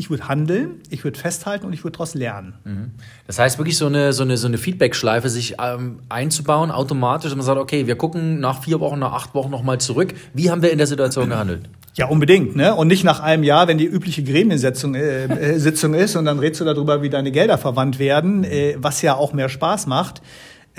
ich 0.00 0.08
würde 0.08 0.28
handeln, 0.28 0.80
ich 0.88 1.04
würde 1.04 1.18
festhalten 1.18 1.66
und 1.66 1.74
ich 1.74 1.84
würde 1.84 1.92
daraus 1.92 2.14
lernen. 2.14 2.54
Mhm. 2.64 2.90
Das 3.26 3.38
heißt 3.38 3.58
wirklich 3.58 3.76
so 3.76 3.84
eine, 3.86 4.14
so 4.14 4.22
eine, 4.22 4.38
so 4.38 4.46
eine 4.46 4.56
Feedback-Schleife 4.56 5.28
sich 5.28 5.56
ähm, 5.62 5.98
einzubauen, 6.08 6.70
automatisch, 6.70 7.30
und 7.32 7.36
man 7.36 7.44
sagt, 7.44 7.60
okay, 7.60 7.86
wir 7.86 7.96
gucken 7.96 8.40
nach 8.40 8.62
vier 8.62 8.80
Wochen, 8.80 8.98
nach 8.98 9.12
acht 9.12 9.34
Wochen 9.34 9.50
nochmal 9.50 9.78
zurück. 9.78 10.14
Wie 10.32 10.50
haben 10.50 10.62
wir 10.62 10.72
in 10.72 10.78
der 10.78 10.86
Situation 10.86 11.28
gehandelt? 11.28 11.68
Ja, 11.96 12.06
unbedingt. 12.06 12.56
Ne? 12.56 12.74
Und 12.74 12.88
nicht 12.88 13.04
nach 13.04 13.20
einem 13.20 13.42
Jahr, 13.42 13.68
wenn 13.68 13.76
die 13.76 13.84
übliche 13.84 14.24
Gremiensitzung 14.24 14.94
äh, 14.94 15.24
äh, 15.24 15.58
Sitzung 15.58 15.92
ist 15.92 16.16
und 16.16 16.24
dann 16.24 16.38
redest 16.38 16.62
du 16.62 16.64
darüber, 16.64 17.02
wie 17.02 17.10
deine 17.10 17.30
Gelder 17.30 17.58
verwandt 17.58 17.98
werden, 17.98 18.44
äh, 18.44 18.76
was 18.78 19.02
ja 19.02 19.16
auch 19.16 19.34
mehr 19.34 19.50
Spaß 19.50 19.86
macht. 19.86 20.22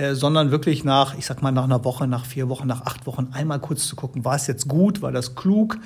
Äh, 0.02 0.16
sondern 0.16 0.50
wirklich 0.50 0.84
nach, 0.84 1.16
ich 1.16 1.28
sag 1.28 1.44
mal, 1.44 1.52
nach 1.52 1.66
einer 1.66 1.86
Woche, 1.86 2.08
nach 2.08 2.26
vier 2.26 2.50
Wochen, 2.50 2.66
nach 2.66 2.82
acht 2.86 3.06
Wochen 3.06 3.28
einmal 3.34 3.60
kurz 3.60 3.88
zu 3.88 3.96
gucken, 3.96 4.26
war 4.26 4.36
es 4.36 4.48
jetzt 4.48 4.68
gut, 4.68 5.04
war 5.04 5.12
das 5.12 5.36
klug, 5.36 5.78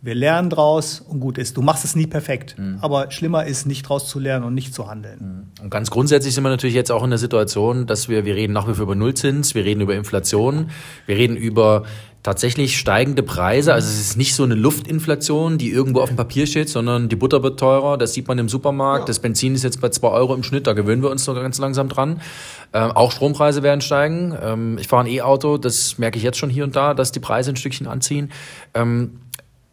wir 0.00 0.14
lernen 0.14 0.48
draus 0.48 1.00
und 1.00 1.18
gut 1.18 1.38
ist. 1.38 1.56
Du 1.56 1.62
machst 1.62 1.84
es 1.84 1.96
nie 1.96 2.06
perfekt, 2.06 2.54
mhm. 2.56 2.78
aber 2.82 3.10
schlimmer 3.10 3.46
ist, 3.46 3.66
nicht 3.66 3.88
draus 3.88 4.06
zu 4.06 4.20
lernen 4.20 4.44
und 4.44 4.54
nicht 4.54 4.72
zu 4.74 4.88
handeln. 4.88 5.48
Mhm. 5.58 5.64
Und 5.64 5.70
ganz 5.70 5.90
grundsätzlich 5.90 6.34
sind 6.34 6.44
wir 6.44 6.50
natürlich 6.50 6.76
jetzt 6.76 6.92
auch 6.92 7.02
in 7.02 7.10
der 7.10 7.18
Situation, 7.18 7.86
dass 7.86 8.08
wir, 8.08 8.24
wir 8.24 8.36
reden 8.36 8.52
nach 8.52 8.68
wie 8.68 8.74
vor 8.74 8.84
über 8.84 8.94
Nullzins, 8.94 9.56
wir 9.56 9.64
reden 9.64 9.80
über 9.80 9.96
Inflation, 9.96 10.70
wir 11.06 11.16
reden 11.16 11.36
über 11.36 11.82
tatsächlich 12.24 12.78
steigende 12.78 13.22
Preise. 13.22 13.74
Also 13.74 13.86
es 13.86 14.00
ist 14.00 14.16
nicht 14.16 14.34
so 14.34 14.44
eine 14.44 14.54
Luftinflation, 14.54 15.58
die 15.58 15.70
irgendwo 15.70 16.00
auf 16.00 16.08
dem 16.08 16.16
Papier 16.16 16.46
steht, 16.46 16.70
sondern 16.70 17.10
die 17.10 17.16
Butter 17.16 17.42
wird 17.42 17.60
teurer, 17.60 17.98
das 17.98 18.14
sieht 18.14 18.26
man 18.26 18.38
im 18.38 18.48
Supermarkt, 18.48 19.02
ja. 19.02 19.06
das 19.06 19.18
Benzin 19.18 19.54
ist 19.54 19.62
jetzt 19.62 19.80
bei 19.80 19.90
zwei 19.90 20.08
Euro 20.08 20.34
im 20.34 20.42
Schnitt, 20.42 20.66
da 20.66 20.72
gewöhnen 20.72 21.02
wir 21.02 21.10
uns 21.10 21.24
so 21.24 21.34
ganz 21.34 21.58
langsam 21.58 21.90
dran. 21.90 22.22
Ähm, 22.72 22.92
auch 22.92 23.12
Strompreise 23.12 23.62
werden 23.62 23.82
steigen. 23.82 24.36
Ähm, 24.42 24.78
ich 24.78 24.88
fahre 24.88 25.04
ein 25.04 25.10
E-Auto, 25.10 25.58
das 25.58 25.98
merke 25.98 26.16
ich 26.16 26.24
jetzt 26.24 26.38
schon 26.38 26.48
hier 26.48 26.64
und 26.64 26.74
da, 26.74 26.94
dass 26.94 27.12
die 27.12 27.20
Preise 27.20 27.50
ein 27.50 27.56
Stückchen 27.56 27.86
anziehen. 27.86 28.32
Ähm, 28.72 29.20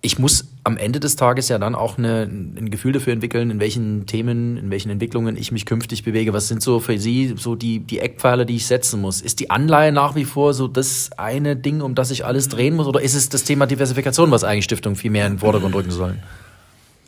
ich 0.02 0.20
muss 0.20 0.51
am 0.64 0.78
Ende 0.78 1.00
des 1.00 1.16
Tages 1.16 1.50
ja 1.50 1.58
dann 1.58 1.74
auch 1.74 1.98
eine, 1.98 2.24
ein 2.24 2.70
Gefühl 2.70 2.92
dafür 2.92 3.14
entwickeln, 3.14 3.50
in 3.50 3.60
welchen 3.60 4.06
Themen, 4.06 4.58
in 4.58 4.70
welchen 4.70 4.92
Entwicklungen 4.92 5.36
ich 5.36 5.52
mich 5.52 5.66
künftig 5.66 6.04
bewege. 6.04 6.34
Was 6.34 6.48
sind 6.48 6.62
so 6.62 6.80
für 6.80 7.00
Sie 7.00 7.34
so 7.36 7.56
die, 7.56 7.80
die 7.80 8.00
Eckpfeiler, 8.00 8.46
die 8.46 8.58
ich 8.58 8.68
setzen 8.68 9.02
muss? 9.02 9.22
Ist 9.22 9.40
die 9.40 9.50
Anleihe 9.50 9.92
nach 9.92 10.16
wie 10.16 10.26
vor 10.26 10.54
so 10.54 10.68
das 10.68 11.10
eine 11.18 11.56
Ding, 11.56 11.82
um 11.82 11.96
das 11.96 12.12
ich 12.12 12.26
alles 12.26 12.48
drehen 12.48 12.76
muss? 12.76 12.86
Oder 12.86 13.02
ist 13.02 13.16
es 13.16 13.30
das 13.30 13.44
Thema 13.44 13.66
Diversifikation, 13.66 14.30
was 14.30 14.44
eigentlich 14.44 14.66
Stiftungen 14.66 14.96
viel 14.96 15.10
mehr 15.10 15.26
in 15.26 15.34
den 15.34 15.40
Vordergrund 15.40 15.74
rücken 15.74 15.92
sollen? 15.92 16.22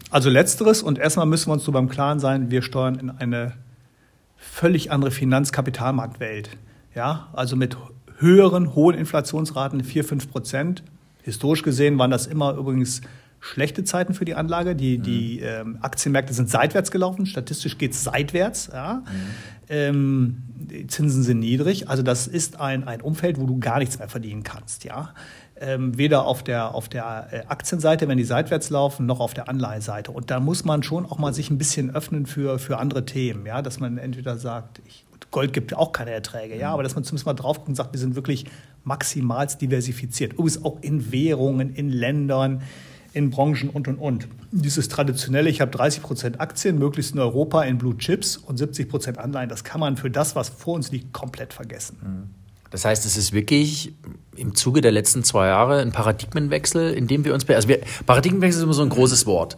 Also 0.09 0.29
letzteres 0.29 0.81
und 0.81 0.97
erstmal 0.97 1.25
müssen 1.27 1.49
wir 1.49 1.53
uns 1.53 1.63
so 1.63 1.71
beim 1.71 1.89
Klaren 1.89 2.19
sein, 2.19 2.49
wir 2.49 2.61
steuern 2.61 2.95
in 2.95 3.09
eine 3.11 3.53
völlig 4.35 4.91
andere 4.91 5.11
Finanzkapitalmarktwelt. 5.11 6.49
Ja, 6.95 7.29
also 7.33 7.55
mit 7.55 7.77
höheren, 8.17 8.75
hohen 8.75 8.95
Inflationsraten, 8.95 9.83
4, 9.83 10.03
5 10.03 10.31
Prozent, 10.31 10.83
Historisch 11.23 11.63
gesehen 11.63 11.97
waren 11.97 12.11
das 12.11 12.27
immer 12.27 12.53
übrigens 12.53 13.01
schlechte 13.43 13.83
Zeiten 13.83 14.13
für 14.13 14.23
die 14.23 14.35
Anlage. 14.35 14.75
Die, 14.75 14.97
mhm. 14.97 15.03
die 15.03 15.39
ähm, 15.41 15.77
Aktienmärkte 15.81 16.33
sind 16.33 16.49
seitwärts 16.49 16.91
gelaufen. 16.91 17.25
Statistisch 17.25 17.77
geht 17.77 17.91
es 17.91 18.03
seitwärts. 18.03 18.69
Ja. 18.71 19.03
Mhm. 19.05 19.05
Ähm, 19.69 20.37
die 20.55 20.87
Zinsen 20.87 21.23
sind 21.23 21.39
niedrig. 21.39 21.89
Also 21.89 22.03
das 22.03 22.25
ist 22.25 22.59
ein, 22.61 22.87
ein 22.87 23.01
Umfeld, 23.01 23.39
wo 23.39 23.45
du 23.45 23.59
gar 23.59 23.79
nichts 23.79 23.99
mehr 23.99 24.07
verdienen 24.07 24.43
kannst. 24.43 24.85
Ja. 24.85 25.13
Ähm, 25.59 25.97
weder 25.97 26.25
auf 26.25 26.43
der, 26.43 26.73
auf 26.73 26.87
der 26.87 27.27
äh, 27.31 27.39
Aktienseite, 27.47 28.07
wenn 28.07 28.17
die 28.17 28.23
seitwärts 28.23 28.69
laufen, 28.69 29.05
noch 29.05 29.19
auf 29.19 29.33
der 29.33 29.49
Anleiheseite. 29.49 30.11
Und 30.11 30.31
da 30.31 30.39
muss 30.39 30.63
man 30.63 30.81
schon 30.81 31.05
auch 31.05 31.17
mal 31.17 31.33
sich 31.33 31.49
ein 31.49 31.57
bisschen 31.57 31.93
öffnen 31.93 32.25
für, 32.25 32.59
für 32.59 32.77
andere 32.77 33.05
Themen. 33.05 33.45
Ja. 33.45 33.61
Dass 33.61 33.81
man 33.81 33.97
entweder 33.97 34.37
sagt, 34.37 34.81
ich, 34.87 35.05
Gold 35.31 35.51
gibt 35.51 35.75
auch 35.75 35.91
keine 35.91 36.11
Erträge, 36.11 36.57
ja, 36.57 36.69
mhm. 36.69 36.73
aber 36.75 36.83
dass 36.83 36.95
man 36.95 37.03
zumindest 37.03 37.25
mal 37.25 37.33
drauf 37.33 37.57
guckt 37.57 37.69
und 37.69 37.75
sagt, 37.75 37.91
wir 37.91 37.99
sind 37.99 38.15
wirklich 38.15 38.45
maximalst 38.83 39.61
diversifiziert. 39.61 40.33
Übrigens 40.33 40.63
auch 40.63 40.77
in 40.81 41.11
Währungen, 41.11 41.73
in 41.73 41.89
Ländern, 41.89 42.61
in 43.13 43.29
Branchen 43.29 43.69
und 43.69 43.87
und 43.87 43.97
und. 43.97 44.27
Dieses 44.51 44.89
traditionelle, 44.89 45.49
ich 45.49 45.61
habe 45.61 45.71
30 45.71 46.03
Prozent 46.03 46.41
Aktien, 46.41 46.77
möglichst 46.77 47.13
in 47.13 47.19
Europa 47.19 47.63
in 47.63 47.77
Blue 47.77 47.95
Chips 47.97 48.37
und 48.37 48.57
70 48.57 48.89
Prozent 48.89 49.17
Anleihen, 49.19 49.49
das 49.49 49.63
kann 49.63 49.79
man 49.79 49.97
für 49.97 50.09
das, 50.09 50.35
was 50.35 50.49
vor 50.49 50.73
uns 50.73 50.91
liegt, 50.91 51.13
komplett 51.13 51.53
vergessen. 51.53 51.97
Mhm. 52.01 52.42
Das 52.73 52.85
heißt, 52.85 53.05
es 53.05 53.17
ist 53.17 53.33
wirklich 53.33 53.93
im 54.35 54.55
Zuge 54.55 54.81
der 54.81 54.91
letzten 54.91 55.23
zwei 55.23 55.45
Jahre 55.45 55.79
ein 55.79 55.91
Paradigmenwechsel, 55.91 56.91
in 56.91 57.05
dem 57.05 57.23
wir 57.23 57.35
uns, 57.35 57.47
also 57.47 57.67
wir, 57.67 57.81
Paradigmenwechsel 58.07 58.61
ist 58.61 58.63
immer 58.63 58.73
so 58.73 58.81
ein 58.81 58.89
großes 58.89 59.27
Wort. 59.27 59.57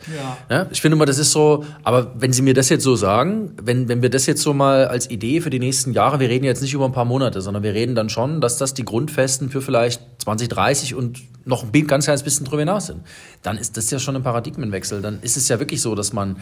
Ja. 0.50 0.58
ja. 0.58 0.68
Ich 0.70 0.82
finde 0.82 0.98
immer, 0.98 1.06
das 1.06 1.18
ist 1.18 1.32
so, 1.32 1.64
aber 1.84 2.12
wenn 2.20 2.34
Sie 2.34 2.42
mir 2.42 2.54
das 2.54 2.68
jetzt 2.68 2.84
so 2.84 2.98
sagen, 2.98 3.54
wenn, 3.62 3.88
wenn 3.88 4.02
wir 4.02 4.10
das 4.10 4.26
jetzt 4.26 4.42
so 4.42 4.54
mal 4.54 4.90
als 4.90 5.10
Idee 5.10 5.40
für 5.40 5.50
die 5.50 5.60
nächsten 5.60 5.94
Jahre, 5.94 6.20
wir 6.20 6.28
reden 6.28 6.44
jetzt 6.44 6.62
nicht 6.62 6.74
über 6.74 6.84
ein 6.84 6.92
paar 6.92 7.06
Monate, 7.06 7.40
sondern 7.40 7.64
wir 7.64 7.74
reden 7.74 7.96
dann 7.96 8.10
schon, 8.10 8.42
dass 8.42 8.58
das 8.58 8.74
die 8.74 8.84
Grundfesten 8.84 9.50
für 9.50 9.62
vielleicht 9.62 10.02
2030 10.18 10.94
und 10.94 11.22
noch 11.46 11.64
ein 11.64 11.88
ganz 11.88 12.04
kleines 12.04 12.24
bisschen 12.24 12.46
drüber 12.46 12.64
hinaus 12.64 12.88
sind. 12.88 13.00
Dann 13.44 13.58
ist 13.58 13.78
das 13.78 13.90
ja 13.92 14.00
schon 14.00 14.18
ein 14.18 14.24
Paradigmenwechsel. 14.24 15.02
Dann 15.02 15.22
ist 15.22 15.38
es 15.38 15.48
ja 15.48 15.58
wirklich 15.60 15.82
so, 15.82 15.96
dass 15.96 16.12
man 16.12 16.36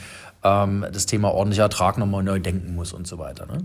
ähm, 0.43 0.87
das 0.91 1.05
Thema 1.05 1.35
ordentlicher 1.35 1.63
Ertrag 1.63 1.99
nochmal 1.99 2.23
neu 2.23 2.39
denken 2.39 2.73
muss 2.73 2.93
und 2.93 3.05
so 3.05 3.19
weiter. 3.19 3.45
Ne? 3.45 3.63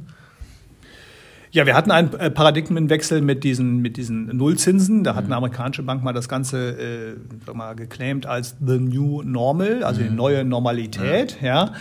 Ja, 1.50 1.66
wir 1.66 1.74
hatten 1.74 1.90
einen 1.90 2.12
äh, 2.14 2.30
Paradigmenwechsel 2.30 3.22
mit 3.22 3.42
diesen, 3.42 3.78
mit 3.78 3.96
diesen 3.96 4.36
Nullzinsen. 4.36 5.04
Da 5.04 5.14
hat 5.14 5.24
eine 5.24 5.36
amerikanische 5.36 5.82
Bank 5.82 6.02
mal 6.02 6.12
das 6.12 6.28
Ganze 6.28 6.70
äh, 6.70 7.16
sag 7.46 7.54
mal, 7.54 7.74
geclaimed 7.74 8.26
als 8.26 8.56
the 8.64 8.78
new 8.78 9.22
normal, 9.22 9.82
also 9.82 10.02
die 10.02 10.10
neue 10.10 10.44
Normalität. 10.44 11.38
Ja. 11.42 11.72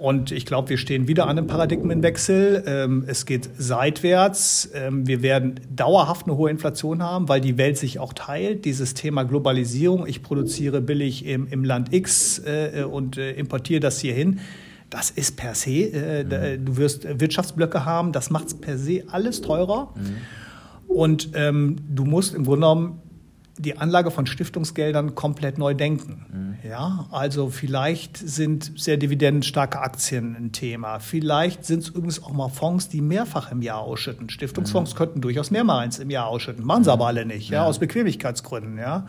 Und 0.00 0.32
ich 0.32 0.46
glaube, 0.46 0.70
wir 0.70 0.78
stehen 0.78 1.08
wieder 1.08 1.24
an 1.24 1.36
einem 1.36 1.46
Paradigmenwechsel. 1.46 2.64
Ähm, 2.66 3.04
es 3.06 3.26
geht 3.26 3.50
seitwärts. 3.58 4.70
Ähm, 4.72 5.06
wir 5.06 5.20
werden 5.20 5.60
dauerhaft 5.68 6.26
eine 6.26 6.38
hohe 6.38 6.50
Inflation 6.50 7.02
haben, 7.02 7.28
weil 7.28 7.42
die 7.42 7.58
Welt 7.58 7.76
sich 7.76 7.98
auch 7.98 8.14
teilt. 8.14 8.64
Dieses 8.64 8.94
Thema 8.94 9.24
Globalisierung, 9.24 10.06
ich 10.06 10.22
produziere 10.22 10.80
billig 10.80 11.26
im, 11.26 11.46
im 11.48 11.64
Land 11.64 11.92
X 11.92 12.38
äh, 12.38 12.84
und 12.90 13.18
äh, 13.18 13.32
importiere 13.32 13.80
das 13.80 14.00
hier 14.00 14.14
hin 14.14 14.40
das 14.90 15.10
ist 15.10 15.36
per 15.36 15.54
se, 15.54 15.70
äh, 15.70 16.24
mhm. 16.58 16.64
du 16.66 16.76
wirst 16.76 17.06
Wirtschaftsblöcke 17.20 17.84
haben, 17.84 18.12
das 18.12 18.30
macht 18.30 18.48
es 18.48 18.54
per 18.54 18.76
se 18.76 19.04
alles 19.10 19.40
teurer. 19.40 19.94
Mhm. 19.94 20.16
Und 20.88 21.30
ähm, 21.34 21.76
du 21.88 22.04
musst 22.04 22.34
im 22.34 22.44
Grunde 22.44 22.66
genommen 22.66 23.02
die 23.56 23.76
Anlage 23.76 24.10
von 24.10 24.26
Stiftungsgeldern 24.26 25.14
komplett 25.14 25.58
neu 25.58 25.74
denken. 25.74 26.58
Mhm. 26.62 26.68
Ja, 26.68 27.06
also 27.10 27.48
vielleicht 27.48 28.16
sind 28.16 28.72
sehr 28.76 28.96
dividendenstarke 28.96 29.80
Aktien 29.80 30.34
ein 30.34 30.52
Thema. 30.52 30.98
Vielleicht 30.98 31.64
sind 31.64 31.80
es 31.80 31.90
übrigens 31.90 32.22
auch 32.22 32.32
mal 32.32 32.48
Fonds, 32.48 32.88
die 32.88 33.00
mehrfach 33.00 33.52
im 33.52 33.62
Jahr 33.62 33.80
ausschütten. 33.80 34.30
Stiftungsfonds 34.30 34.94
mhm. 34.94 34.98
könnten 34.98 35.20
durchaus 35.20 35.50
mehrmals 35.50 35.98
im 35.98 36.10
Jahr 36.10 36.26
ausschütten, 36.26 36.64
machen 36.64 36.84
sie 36.84 36.92
aber 36.92 37.06
alle 37.06 37.24
nicht, 37.24 37.50
ja, 37.50 37.62
ja 37.62 37.66
aus 37.66 37.78
Bequemlichkeitsgründen, 37.78 38.78
ja 38.78 39.06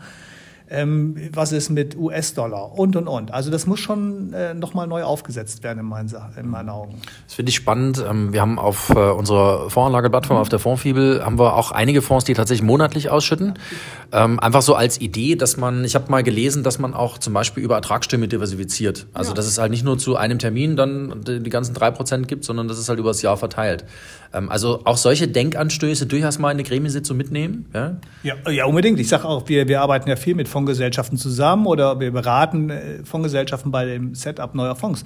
ähm, 0.72 1.16
was 1.32 1.52
ist 1.52 1.70
mit 1.70 1.96
US-Dollar 1.96 2.78
und 2.78 2.96
und 2.96 3.06
und. 3.06 3.32
Also 3.32 3.50
das 3.50 3.66
muss 3.66 3.80
schon 3.80 4.32
äh, 4.32 4.54
nochmal 4.54 4.86
neu 4.86 5.04
aufgesetzt 5.04 5.62
werden 5.62 5.80
in 5.80 5.86
meinen, 5.86 6.12
in 6.38 6.48
meinen 6.48 6.70
Augen. 6.70 6.94
Das 7.26 7.34
finde 7.34 7.50
ich 7.50 7.56
spannend. 7.56 8.02
Ähm, 8.08 8.32
wir 8.32 8.40
haben 8.40 8.58
auf 8.58 8.90
äh, 8.90 8.94
unserer 8.94 9.68
Voranlageplattform, 9.70 10.38
mhm. 10.38 10.40
auf 10.40 10.48
der 10.48 10.58
Fondsfibel, 10.58 11.24
haben 11.24 11.38
wir 11.38 11.54
auch 11.56 11.72
einige 11.72 12.00
Fonds, 12.02 12.24
die 12.24 12.34
tatsächlich 12.34 12.66
monatlich 12.66 13.10
ausschütten. 13.10 13.54
Ähm, 14.12 14.40
einfach 14.40 14.62
so 14.62 14.74
als 14.74 15.00
Idee, 15.00 15.36
dass 15.36 15.56
man, 15.56 15.84
ich 15.84 15.94
habe 15.94 16.10
mal 16.10 16.22
gelesen, 16.22 16.62
dass 16.62 16.78
man 16.78 16.94
auch 16.94 17.18
zum 17.18 17.34
Beispiel 17.34 17.62
über 17.62 17.74
Ertragsstimme 17.76 18.28
diversifiziert. 18.28 19.06
Also 19.12 19.30
ja. 19.30 19.34
dass 19.34 19.46
es 19.46 19.58
halt 19.58 19.70
nicht 19.70 19.84
nur 19.84 19.98
zu 19.98 20.16
einem 20.16 20.38
Termin 20.38 20.76
dann 20.76 21.22
die 21.24 21.50
ganzen 21.50 21.74
drei 21.74 21.90
Prozent 21.90 22.28
gibt, 22.28 22.44
sondern 22.44 22.68
dass 22.68 22.78
es 22.78 22.88
halt 22.88 22.98
über 22.98 23.10
das 23.10 23.22
Jahr 23.22 23.36
verteilt. 23.36 23.84
Ähm, 24.32 24.50
also 24.50 24.82
auch 24.84 24.96
solche 24.96 25.28
Denkanstöße 25.28 26.06
durchaus 26.06 26.38
mal 26.38 26.50
in 26.50 26.56
eine 26.56 26.62
Gremiensitzung 26.62 27.16
mitnehmen. 27.16 27.66
Ja, 27.74 27.96
ja, 28.22 28.50
ja 28.50 28.64
unbedingt. 28.64 28.98
Ich 29.00 29.08
sage 29.08 29.24
auch, 29.24 29.48
wir, 29.48 29.68
wir 29.68 29.80
arbeiten 29.80 30.08
ja 30.08 30.16
viel 30.16 30.34
mit 30.34 30.48
Fondsgesellschaften 30.62 31.18
zusammen 31.18 31.66
oder 31.66 32.00
wir 32.00 32.12
beraten 32.12 32.70
äh, 32.70 33.04
Fondsgesellschaften 33.04 33.70
bei 33.70 33.84
dem 33.84 34.14
Setup 34.14 34.54
neuer 34.54 34.76
Fonds. 34.76 35.04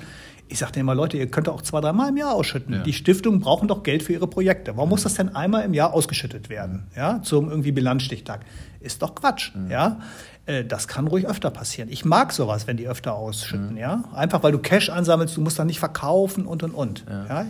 Ich 0.48 0.58
sage 0.58 0.78
immer, 0.78 0.94
Leute, 0.94 1.16
ihr 1.16 1.28
könnt 1.28 1.48
auch 1.48 1.60
zwei, 1.62 1.80
dreimal 1.80 2.10
im 2.10 2.16
Jahr 2.16 2.32
ausschütten. 2.32 2.74
Ja. 2.74 2.82
Die 2.82 2.92
Stiftungen 2.92 3.40
brauchen 3.40 3.66
doch 3.66 3.82
Geld 3.82 4.04
für 4.04 4.12
ihre 4.12 4.28
Projekte. 4.28 4.76
Warum 4.76 4.90
muss 4.90 5.02
das 5.02 5.14
denn 5.14 5.34
einmal 5.34 5.64
im 5.64 5.74
Jahr 5.74 5.92
ausgeschüttet 5.92 6.48
werden? 6.48 6.86
Ja, 6.94 7.20
zum 7.22 7.50
irgendwie 7.50 7.72
Bilanzstichtag. 7.72 8.40
Ist 8.78 9.02
doch 9.02 9.16
Quatsch. 9.16 9.52
Mhm. 9.56 9.70
Ja, 9.70 10.00
äh, 10.44 10.64
das 10.64 10.86
kann 10.86 11.08
ruhig 11.08 11.26
öfter 11.26 11.50
passieren. 11.50 11.88
Ich 11.90 12.04
mag 12.04 12.32
sowas, 12.32 12.68
wenn 12.68 12.76
die 12.76 12.86
öfter 12.86 13.14
ausschütten. 13.14 13.72
Mhm. 13.72 13.78
Ja, 13.78 14.04
einfach 14.14 14.44
weil 14.44 14.52
du 14.52 14.58
Cash 14.58 14.90
ansammelst, 14.90 15.36
du 15.36 15.40
musst 15.40 15.58
dann 15.58 15.66
nicht 15.66 15.80
verkaufen 15.80 16.46
und 16.46 16.62
und 16.62 16.74
und. 16.74 17.04
Ja. 17.08 17.26
ja? 17.26 17.46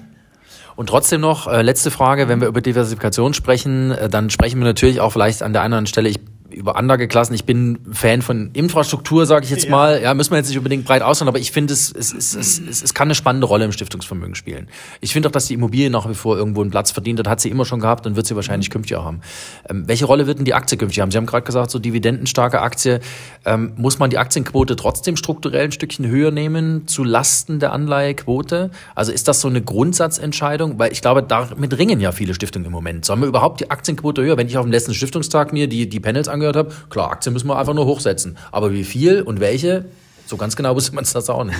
Und 0.74 0.88
trotzdem 0.88 1.20
noch, 1.20 1.46
äh, 1.48 1.62
letzte 1.62 1.90
Frage, 1.90 2.28
wenn 2.28 2.40
wir 2.40 2.48
über 2.48 2.60
Diversifikation 2.60 3.34
sprechen, 3.34 3.90
äh, 3.90 4.08
dann 4.08 4.30
sprechen 4.30 4.58
wir 4.58 4.64
natürlich 4.64 5.00
auch 5.00 5.10
vielleicht 5.10 5.42
an 5.42 5.52
der 5.52 5.62
anderen 5.62 5.86
Stelle, 5.86 6.08
ich 6.08 6.20
über 6.56 6.76
Anlageklassen. 6.76 7.34
Ich 7.34 7.44
bin 7.44 7.78
Fan 7.92 8.22
von 8.22 8.50
Infrastruktur, 8.52 9.26
sage 9.26 9.44
ich 9.44 9.50
jetzt 9.50 9.64
ja. 9.64 9.70
mal. 9.70 10.02
Ja, 10.02 10.14
müssen 10.14 10.30
wir 10.30 10.38
jetzt 10.38 10.48
nicht 10.48 10.58
unbedingt 10.58 10.84
breit 10.84 11.02
ausholen, 11.02 11.28
aber 11.28 11.38
ich 11.38 11.52
finde, 11.52 11.74
es, 11.74 11.92
es, 11.92 12.12
es, 12.12 12.34
es, 12.34 12.82
es 12.82 12.94
kann 12.94 13.08
eine 13.08 13.14
spannende 13.14 13.46
Rolle 13.46 13.66
im 13.66 13.72
Stiftungsvermögen 13.72 14.34
spielen. 14.34 14.68
Ich 15.00 15.12
finde 15.12 15.28
auch, 15.28 15.32
dass 15.32 15.46
die 15.46 15.54
Immobilie 15.54 15.90
nach 15.90 16.08
wie 16.08 16.14
vor 16.14 16.36
irgendwo 16.36 16.62
einen 16.62 16.70
Platz 16.70 16.90
verdient 16.90 17.18
hat, 17.18 17.28
hat 17.28 17.40
sie 17.40 17.50
immer 17.50 17.64
schon 17.64 17.80
gehabt 17.80 18.06
und 18.06 18.16
wird 18.16 18.26
sie 18.26 18.34
wahrscheinlich 18.34 18.70
künftig 18.70 18.96
auch 18.96 19.04
haben. 19.04 19.20
Ähm, 19.68 19.84
welche 19.86 20.06
Rolle 20.06 20.26
wird 20.26 20.38
denn 20.38 20.44
die 20.44 20.54
Aktie 20.54 20.78
künftig 20.78 21.00
haben? 21.00 21.10
Sie 21.10 21.18
haben 21.18 21.26
gerade 21.26 21.44
gesagt, 21.44 21.70
so 21.70 21.78
dividendenstarke 21.78 22.60
Aktie. 22.60 23.00
Ähm, 23.44 23.72
muss 23.76 23.98
man 23.98 24.10
die 24.10 24.18
Aktienquote 24.18 24.76
trotzdem 24.76 25.16
strukturell 25.16 25.66
ein 25.66 25.72
Stückchen 25.72 26.08
höher 26.08 26.30
nehmen, 26.30 26.86
zu 26.86 27.04
Lasten 27.04 27.60
der 27.60 27.72
Anleihequote? 27.72 28.70
Also 28.94 29.12
ist 29.12 29.28
das 29.28 29.40
so 29.40 29.48
eine 29.48 29.62
Grundsatzentscheidung? 29.62 30.78
Weil 30.78 30.92
ich 30.92 31.02
glaube, 31.02 31.22
damit 31.22 31.76
ringen 31.78 32.00
ja 32.00 32.12
viele 32.12 32.34
Stiftungen 32.34 32.66
im 32.66 32.72
Moment. 32.72 33.04
Sollen 33.04 33.20
wir 33.20 33.28
überhaupt 33.28 33.60
die 33.60 33.70
Aktienquote 33.70 34.22
höher? 34.22 34.36
Wenn 34.36 34.46
ich 34.46 34.56
auf 34.56 34.64
dem 34.64 34.72
letzten 34.72 34.94
Stiftungstag 34.94 35.52
mir 35.52 35.68
die, 35.68 35.88
die 35.88 36.00
Panels 36.00 36.28
angehört 36.46 36.56
habe, 36.56 36.88
klar, 36.90 37.10
Aktien 37.10 37.32
müssen 37.32 37.48
wir 37.48 37.58
einfach 37.58 37.74
nur 37.74 37.86
hochsetzen. 37.86 38.36
Aber 38.52 38.72
wie 38.72 38.84
viel 38.84 39.22
und 39.22 39.40
welche, 39.40 39.86
so 40.26 40.36
ganz 40.36 40.56
genau 40.56 40.74
wusste 40.74 40.94
man 40.94 41.04
es 41.04 41.12
das 41.12 41.30
auch 41.30 41.44
nicht. 41.44 41.58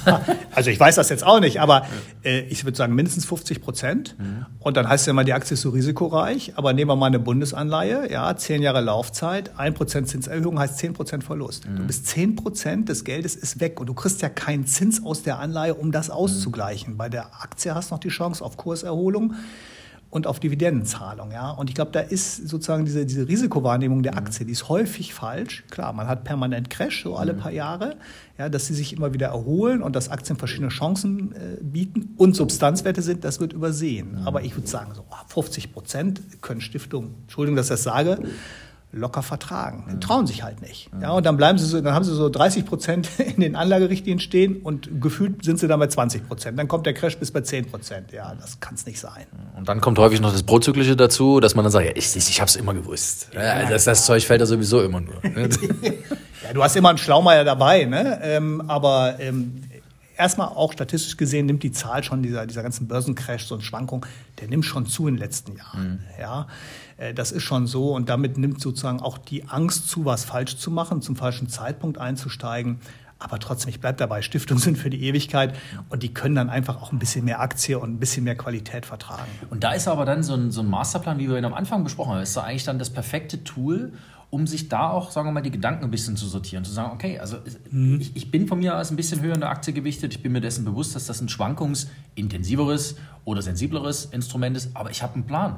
also 0.54 0.70
ich 0.70 0.80
weiß 0.80 0.94
das 0.94 1.10
jetzt 1.10 1.24
auch 1.24 1.38
nicht, 1.38 1.60
aber 1.60 1.86
äh, 2.24 2.40
ich 2.40 2.64
würde 2.64 2.76
sagen 2.76 2.94
mindestens 2.94 3.26
50 3.26 3.60
Prozent. 3.60 4.16
Mhm. 4.18 4.46
Und 4.58 4.76
dann 4.78 4.88
heißt 4.88 5.02
es 5.02 5.06
ja 5.06 5.10
immer, 5.10 5.24
die 5.24 5.34
Aktie 5.34 5.54
ist 5.54 5.60
so 5.60 5.70
risikoreich. 5.70 6.54
Aber 6.56 6.72
nehmen 6.72 6.90
wir 6.90 6.96
mal 6.96 7.06
eine 7.06 7.18
Bundesanleihe, 7.18 8.10
ja, 8.10 8.34
zehn 8.36 8.62
Jahre 8.62 8.80
Laufzeit, 8.80 9.58
ein 9.58 9.74
Prozent 9.74 10.08
Zinserhöhung 10.08 10.58
heißt 10.58 10.78
zehn 10.78 10.94
Prozent 10.94 11.24
Verlust. 11.24 11.68
Mhm. 11.68 11.76
Du 11.76 11.86
bist 11.86 12.06
zehn 12.06 12.36
Prozent 12.36 12.88
des 12.88 13.04
Geldes 13.04 13.36
ist 13.36 13.60
weg 13.60 13.80
und 13.80 13.86
du 13.86 13.94
kriegst 13.94 14.22
ja 14.22 14.30
keinen 14.30 14.66
Zins 14.66 15.04
aus 15.04 15.22
der 15.22 15.38
Anleihe, 15.38 15.74
um 15.74 15.92
das 15.92 16.08
auszugleichen. 16.08 16.94
Mhm. 16.94 16.98
Bei 16.98 17.08
der 17.10 17.26
Aktie 17.42 17.74
hast 17.74 17.90
du 17.90 17.96
noch 17.96 18.00
die 18.00 18.08
Chance 18.08 18.42
auf 18.42 18.56
Kurserholung 18.56 19.34
und 20.10 20.26
auf 20.26 20.40
Dividendenzahlung. 20.40 21.32
Ja? 21.32 21.50
Und 21.50 21.68
ich 21.68 21.74
glaube, 21.74 21.90
da 21.92 22.00
ist 22.00 22.48
sozusagen 22.48 22.84
diese, 22.84 23.06
diese 23.06 23.28
Risikowahrnehmung 23.28 24.02
der 24.02 24.16
Aktie, 24.16 24.46
die 24.46 24.52
ist 24.52 24.68
häufig 24.68 25.14
falsch. 25.14 25.64
Klar, 25.70 25.92
man 25.92 26.06
hat 26.06 26.24
permanent 26.24 26.70
Crash, 26.70 27.02
so 27.02 27.16
alle 27.16 27.34
mhm. 27.34 27.38
paar 27.38 27.52
Jahre, 27.52 27.96
ja, 28.38 28.48
dass 28.48 28.66
sie 28.66 28.74
sich 28.74 28.92
immer 28.92 29.12
wieder 29.14 29.28
erholen 29.28 29.82
und 29.82 29.96
dass 29.96 30.08
Aktien 30.08 30.38
verschiedene 30.38 30.68
Chancen 30.68 31.32
äh, 31.32 31.62
bieten 31.62 32.14
und 32.16 32.36
Substanzwerte 32.36 33.02
sind, 33.02 33.24
das 33.24 33.40
wird 33.40 33.52
übersehen. 33.52 34.20
Mhm. 34.20 34.26
Aber 34.26 34.42
ich 34.42 34.56
würde 34.56 34.68
sagen, 34.68 34.92
so 34.94 35.04
50 35.28 35.72
Prozent 35.72 36.20
können 36.40 36.60
Stiftungen, 36.60 37.14
Entschuldigung, 37.22 37.56
dass 37.56 37.66
ich 37.66 37.70
das 37.70 37.82
sage, 37.82 38.18
locker 38.96 39.22
vertragen. 39.22 39.84
Die 39.92 40.00
trauen 40.00 40.26
sich 40.26 40.42
halt 40.42 40.60
nicht. 40.62 40.90
Ja, 41.00 41.12
und 41.12 41.26
dann 41.26 41.36
bleiben 41.36 41.58
sie 41.58 41.66
so, 41.66 41.80
dann 41.80 41.94
haben 41.94 42.04
sie 42.04 42.14
so 42.14 42.28
30 42.28 42.66
Prozent 42.66 43.08
in 43.18 43.40
den 43.40 43.56
Anlagerichtlinien 43.56 44.18
stehen 44.18 44.56
und 44.62 45.00
gefühlt 45.00 45.44
sind 45.44 45.58
sie 45.58 45.68
dann 45.68 45.78
bei 45.78 45.86
20 45.86 46.26
Prozent. 46.26 46.58
Dann 46.58 46.68
kommt 46.68 46.86
der 46.86 46.94
Crash 46.94 47.18
bis 47.18 47.30
bei 47.30 47.42
10 47.42 47.66
Prozent. 47.66 48.12
Ja, 48.12 48.34
das 48.34 48.60
kann 48.60 48.74
es 48.74 48.86
nicht 48.86 48.98
sein. 48.98 49.26
Und 49.56 49.68
dann 49.68 49.80
kommt 49.80 49.98
häufig 49.98 50.20
noch 50.20 50.32
das 50.32 50.42
Prozyklische 50.42 50.96
dazu, 50.96 51.40
dass 51.40 51.54
man 51.54 51.64
dann 51.64 51.72
sagt, 51.72 51.86
ja, 51.86 51.92
ich, 51.94 52.16
ich, 52.16 52.28
ich 52.28 52.40
habe 52.40 52.48
es 52.48 52.56
immer 52.56 52.74
gewusst. 52.74 53.28
Ja, 53.34 53.68
das, 53.68 53.84
das 53.84 54.06
Zeug 54.06 54.24
fällt 54.24 54.40
da 54.40 54.46
sowieso 54.46 54.82
immer 54.82 55.00
nur. 55.00 55.16
ja, 55.24 56.52
du 56.54 56.62
hast 56.62 56.76
immer 56.76 56.88
einen 56.88 56.98
Schlaumeier 56.98 57.44
dabei, 57.44 57.84
ne? 57.84 58.18
Ähm, 58.22 58.62
aber 58.68 59.16
ähm, 59.18 59.62
erstmal 60.16 60.48
auch 60.48 60.72
statistisch 60.72 61.16
gesehen 61.16 61.46
nimmt 61.46 61.62
die 61.62 61.72
Zahl 61.72 62.02
schon 62.02 62.22
dieser, 62.22 62.46
dieser 62.46 62.62
ganzen 62.62 62.88
Börsencrash, 62.88 63.46
so 63.46 63.54
eine 63.54 63.62
Schwankung, 63.62 64.06
der 64.40 64.48
nimmt 64.48 64.64
schon 64.64 64.86
zu 64.86 65.08
in 65.08 65.14
den 65.14 65.20
letzten 65.20 65.56
Jahren. 65.56 65.90
Mhm. 65.90 66.20
Ja, 66.20 66.46
äh, 66.96 67.14
das 67.14 67.32
ist 67.32 67.42
schon 67.42 67.66
so 67.66 67.94
und 67.94 68.08
damit 68.08 68.38
nimmt 68.38 68.60
sozusagen 68.60 69.00
auch 69.00 69.18
die 69.18 69.48
Angst 69.48 69.88
zu, 69.88 70.04
was 70.04 70.24
falsch 70.24 70.56
zu 70.56 70.70
machen, 70.70 71.02
zum 71.02 71.16
falschen 71.16 71.48
Zeitpunkt 71.48 71.98
einzusteigen. 71.98 72.80
Aber 73.18 73.38
trotzdem, 73.38 73.70
ich 73.70 73.80
bleibe 73.80 73.96
dabei, 73.96 74.20
Stiftungen 74.20 74.62
sind 74.62 74.76
für 74.76 74.90
die 74.90 75.02
Ewigkeit 75.04 75.54
und 75.88 76.02
die 76.02 76.12
können 76.12 76.34
dann 76.34 76.50
einfach 76.50 76.82
auch 76.82 76.92
ein 76.92 76.98
bisschen 76.98 77.24
mehr 77.24 77.40
Aktie 77.40 77.78
und 77.78 77.94
ein 77.94 77.98
bisschen 77.98 78.24
mehr 78.24 78.36
Qualität 78.36 78.84
vertragen. 78.84 79.30
Und 79.48 79.64
da 79.64 79.72
ist 79.72 79.88
aber 79.88 80.04
dann 80.04 80.22
so 80.22 80.34
ein, 80.34 80.50
so 80.50 80.60
ein 80.60 80.68
Masterplan, 80.68 81.18
wie 81.18 81.28
wir 81.28 81.38
ihn 81.38 81.44
am 81.46 81.54
Anfang 81.54 81.82
besprochen 81.82 82.12
haben, 82.12 82.22
ist 82.22 82.36
da 82.36 82.42
eigentlich 82.42 82.64
dann 82.64 82.78
das 82.78 82.90
perfekte 82.90 83.42
Tool, 83.42 83.92
um 84.30 84.46
sich 84.46 84.68
da 84.68 84.90
auch, 84.90 85.10
sagen 85.10 85.28
wir 85.28 85.32
mal, 85.32 85.40
die 85.40 85.50
Gedanken 85.50 85.84
ein 85.84 85.90
bisschen 85.90 86.16
zu 86.16 86.26
sortieren. 86.26 86.64
Zu 86.64 86.72
sagen, 86.72 86.92
okay, 86.92 87.18
also 87.18 87.38
mhm. 87.70 88.00
ich, 88.00 88.16
ich, 88.16 88.30
bin 88.30 88.48
von 88.48 88.58
mir 88.58 88.76
aus 88.76 88.90
ein 88.90 88.96
bisschen 88.96 89.20
höher 89.22 89.34
in 89.34 89.40
der 89.40 89.50
Aktie 89.50 89.72
gewichtet. 89.72 90.14
Ich 90.14 90.22
bin 90.22 90.32
mir 90.32 90.40
dessen 90.40 90.64
bewusst, 90.64 90.94
dass 90.94 91.06
das 91.06 91.20
ein 91.20 91.28
schwankungsintensiveres 91.28 92.96
oder 93.24 93.42
sensibleres 93.42 94.06
Instrument 94.06 94.56
ist. 94.56 94.70
Aber 94.74 94.90
ich 94.90 95.02
habe 95.02 95.14
einen 95.14 95.26
Plan 95.26 95.56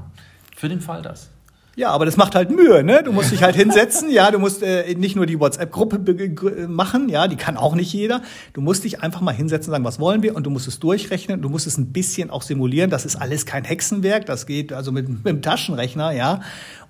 für 0.55 0.69
den 0.69 0.81
Fall 0.81 1.03
das. 1.03 1.31
Ja, 1.79 1.91
aber 1.91 2.07
das 2.07 2.17
macht 2.17 2.35
halt 2.35 2.51
Mühe, 2.51 2.83
ne? 2.83 3.05
Du 3.05 3.13
musst 3.13 3.31
dich 3.31 3.45
halt 3.45 3.55
hinsetzen, 3.55 4.11
ja, 4.11 4.33
du 4.33 4.41
musst 4.41 4.65
äh, 4.65 4.93
nicht 4.97 5.15
nur 5.15 5.27
die 5.27 5.39
WhatsApp-Gruppe 5.39 6.67
machen, 6.67 7.09
ja, 7.09 7.29
die 7.29 7.37
kann 7.37 7.57
auch 7.57 7.77
nicht 7.77 7.93
jeder. 7.93 8.21
Du 8.53 8.61
musst 8.61 8.83
dich 8.83 9.01
einfach 9.01 9.21
mal 9.21 9.31
hinsetzen 9.31 9.71
und 9.71 9.75
sagen, 9.75 9.85
was 9.85 10.01
wollen 10.01 10.25
wir? 10.25 10.35
Und 10.35 10.45
du 10.45 10.51
musst 10.51 10.67
es 10.67 10.81
durchrechnen, 10.81 11.41
du 11.41 11.49
musst 11.49 11.69
es 11.69 11.79
ein 11.79 11.93
bisschen 11.93 12.31
auch 12.31 12.43
simulieren. 12.43 12.91
Das 12.91 13.05
ist 13.05 13.15
alles 13.15 13.47
kein 13.47 13.63
Hexenwerk, 13.63 14.27
das 14.27 14.47
geht 14.47 14.73
also 14.73 14.91
mit, 14.91 15.09
mit 15.09 15.27
dem 15.27 15.41
Taschenrechner, 15.41 16.11
ja. 16.11 16.41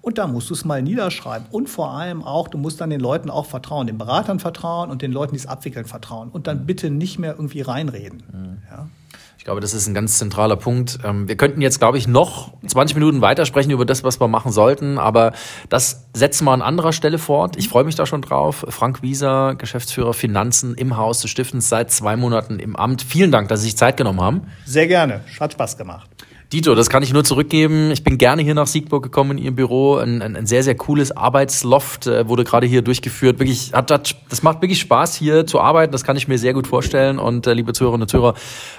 Und 0.09 0.17
da 0.17 0.27
musst 0.27 0.49
du 0.49 0.55
es 0.55 0.65
mal 0.65 0.81
niederschreiben. 0.81 1.49
Und 1.51 1.69
vor 1.69 1.91
allem 1.91 2.25
auch, 2.25 2.49
du 2.49 2.57
musst 2.57 2.81
dann 2.81 2.89
den 2.89 2.99
Leuten 2.99 3.29
auch 3.29 3.45
vertrauen, 3.45 3.87
den 3.87 3.99
Beratern 3.99 4.39
vertrauen 4.39 4.91
und 4.91 5.03
den 5.03 5.13
Leuten, 5.13 5.35
die 5.35 5.39
es 5.39 5.47
abwickeln, 5.47 5.85
vertrauen. 5.85 6.31
Und 6.31 6.47
dann 6.47 6.65
bitte 6.65 6.89
nicht 6.89 7.19
mehr 7.19 7.33
irgendwie 7.33 7.61
reinreden. 7.61 8.23
Mhm. 8.33 8.63
Ja. 8.71 8.89
Ich 9.37 9.45
glaube, 9.45 9.61
das 9.61 9.75
ist 9.75 9.87
ein 9.87 9.93
ganz 9.93 10.17
zentraler 10.17 10.57
Punkt. 10.57 11.01
Ähm, 11.05 11.29
wir 11.29 11.37
könnten 11.37 11.61
jetzt, 11.61 11.79
glaube 11.79 11.99
ich, 11.99 12.09
noch 12.09 12.55
20 12.67 12.97
Minuten 12.97 13.21
weitersprechen 13.21 13.71
über 13.71 13.85
das, 13.85 14.03
was 14.03 14.19
wir 14.19 14.29
machen 14.29 14.51
sollten, 14.51 14.97
aber 14.97 15.33
das 15.69 16.07
setzen 16.15 16.47
wir 16.47 16.53
an 16.53 16.63
anderer 16.63 16.95
Stelle 16.95 17.19
fort. 17.19 17.59
Ich 17.59 17.69
freue 17.69 17.85
mich 17.85 17.95
da 17.95 18.07
schon 18.07 18.23
drauf. 18.23 18.65
Frank 18.71 19.03
Wieser, 19.03 19.57
Geschäftsführer 19.57 20.15
Finanzen 20.15 20.75
im 20.75 20.97
Haus 20.97 21.21
des 21.21 21.31
Stiftens, 21.31 21.69
seit 21.69 21.91
zwei 21.91 22.17
Monaten 22.17 22.61
im 22.61 22.77
Amt. 22.77 23.03
Vielen 23.03 23.31
Dank, 23.31 23.51
dass 23.51 23.61
Sie 23.61 23.67
sich 23.67 23.77
Zeit 23.77 23.99
genommen 23.99 24.23
haben. 24.23 24.43
Sehr 24.65 24.87
gerne. 24.87 25.21
Hat 25.39 25.53
Spaß 25.53 25.77
gemacht. 25.77 26.09
Dito, 26.51 26.75
das 26.75 26.89
kann 26.89 27.03
ich 27.03 27.13
nur 27.13 27.25
zurückgeben. 27.25 27.91
Ich 27.91 28.03
bin 28.03 28.17
gerne 28.17 28.41
hier 28.41 28.55
nach 28.55 28.67
Siegburg 28.67 29.03
gekommen 29.03 29.33
in 29.33 29.39
Ihr 29.45 29.51
Büro. 29.51 29.97
Ein, 29.97 30.23
ein, 30.23 30.35
ein 30.35 30.47
sehr, 30.47 30.63
sehr 30.63 30.77
cooles 30.77 31.15
Arbeitsloft 31.15 32.07
äh, 32.07 32.27
wurde 32.27 32.45
gerade 32.45 32.67
hier 32.67 32.81
durchgeführt. 32.81 33.39
Wirklich, 33.39 33.75
hat, 33.75 33.91
hat, 33.91 34.17
das 34.31 34.43
macht 34.43 34.63
wirklich 34.63 34.81
Spaß, 34.81 35.15
hier 35.15 35.47
zu 35.47 35.61
arbeiten. 35.61 35.93
Das 35.93 36.05
kann 36.05 36.17
ich 36.17 36.27
mir 36.27 36.39
sehr 36.39 36.55
gut 36.55 36.67
vorstellen. 36.67 37.19
Und 37.19 37.47
äh, 37.47 37.53
liebe 37.53 37.75
Zuhörerinnen 37.75 38.05
und 38.05 38.09
Zuhörer, 38.09 38.33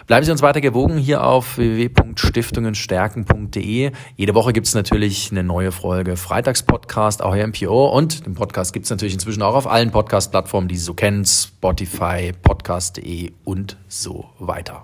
bleiben 0.07 0.25
Sie 0.25 0.31
uns 0.31 0.41
weiter 0.41 0.61
gewogen 0.61 0.97
hier 0.97 1.23
auf 1.23 1.59
www.stiftungenstärken.de. 1.59 3.91
Jede 4.15 4.33
Woche 4.33 4.51
gibt 4.51 4.65
es 4.65 4.73
natürlich 4.73 5.29
eine 5.29 5.43
neue 5.43 5.71
Folge 5.71 6.17
Freitagspodcast, 6.17 7.21
auch 7.21 7.35
hier 7.35 7.43
im 7.43 7.51
PO. 7.51 7.89
Und 7.89 8.25
den 8.25 8.33
Podcast 8.33 8.73
gibt 8.73 8.85
es 8.85 8.89
natürlich 8.89 9.13
inzwischen 9.13 9.43
auch 9.43 9.53
auf 9.53 9.67
allen 9.67 9.91
Podcast-Plattformen, 9.91 10.69
die 10.69 10.75
Sie 10.75 10.85
so 10.85 10.95
kennen. 10.95 11.23
Spotify, 11.23 12.31
podcast.de 12.41 13.31
und 13.43 13.77
so 13.87 14.25
weiter. 14.39 14.81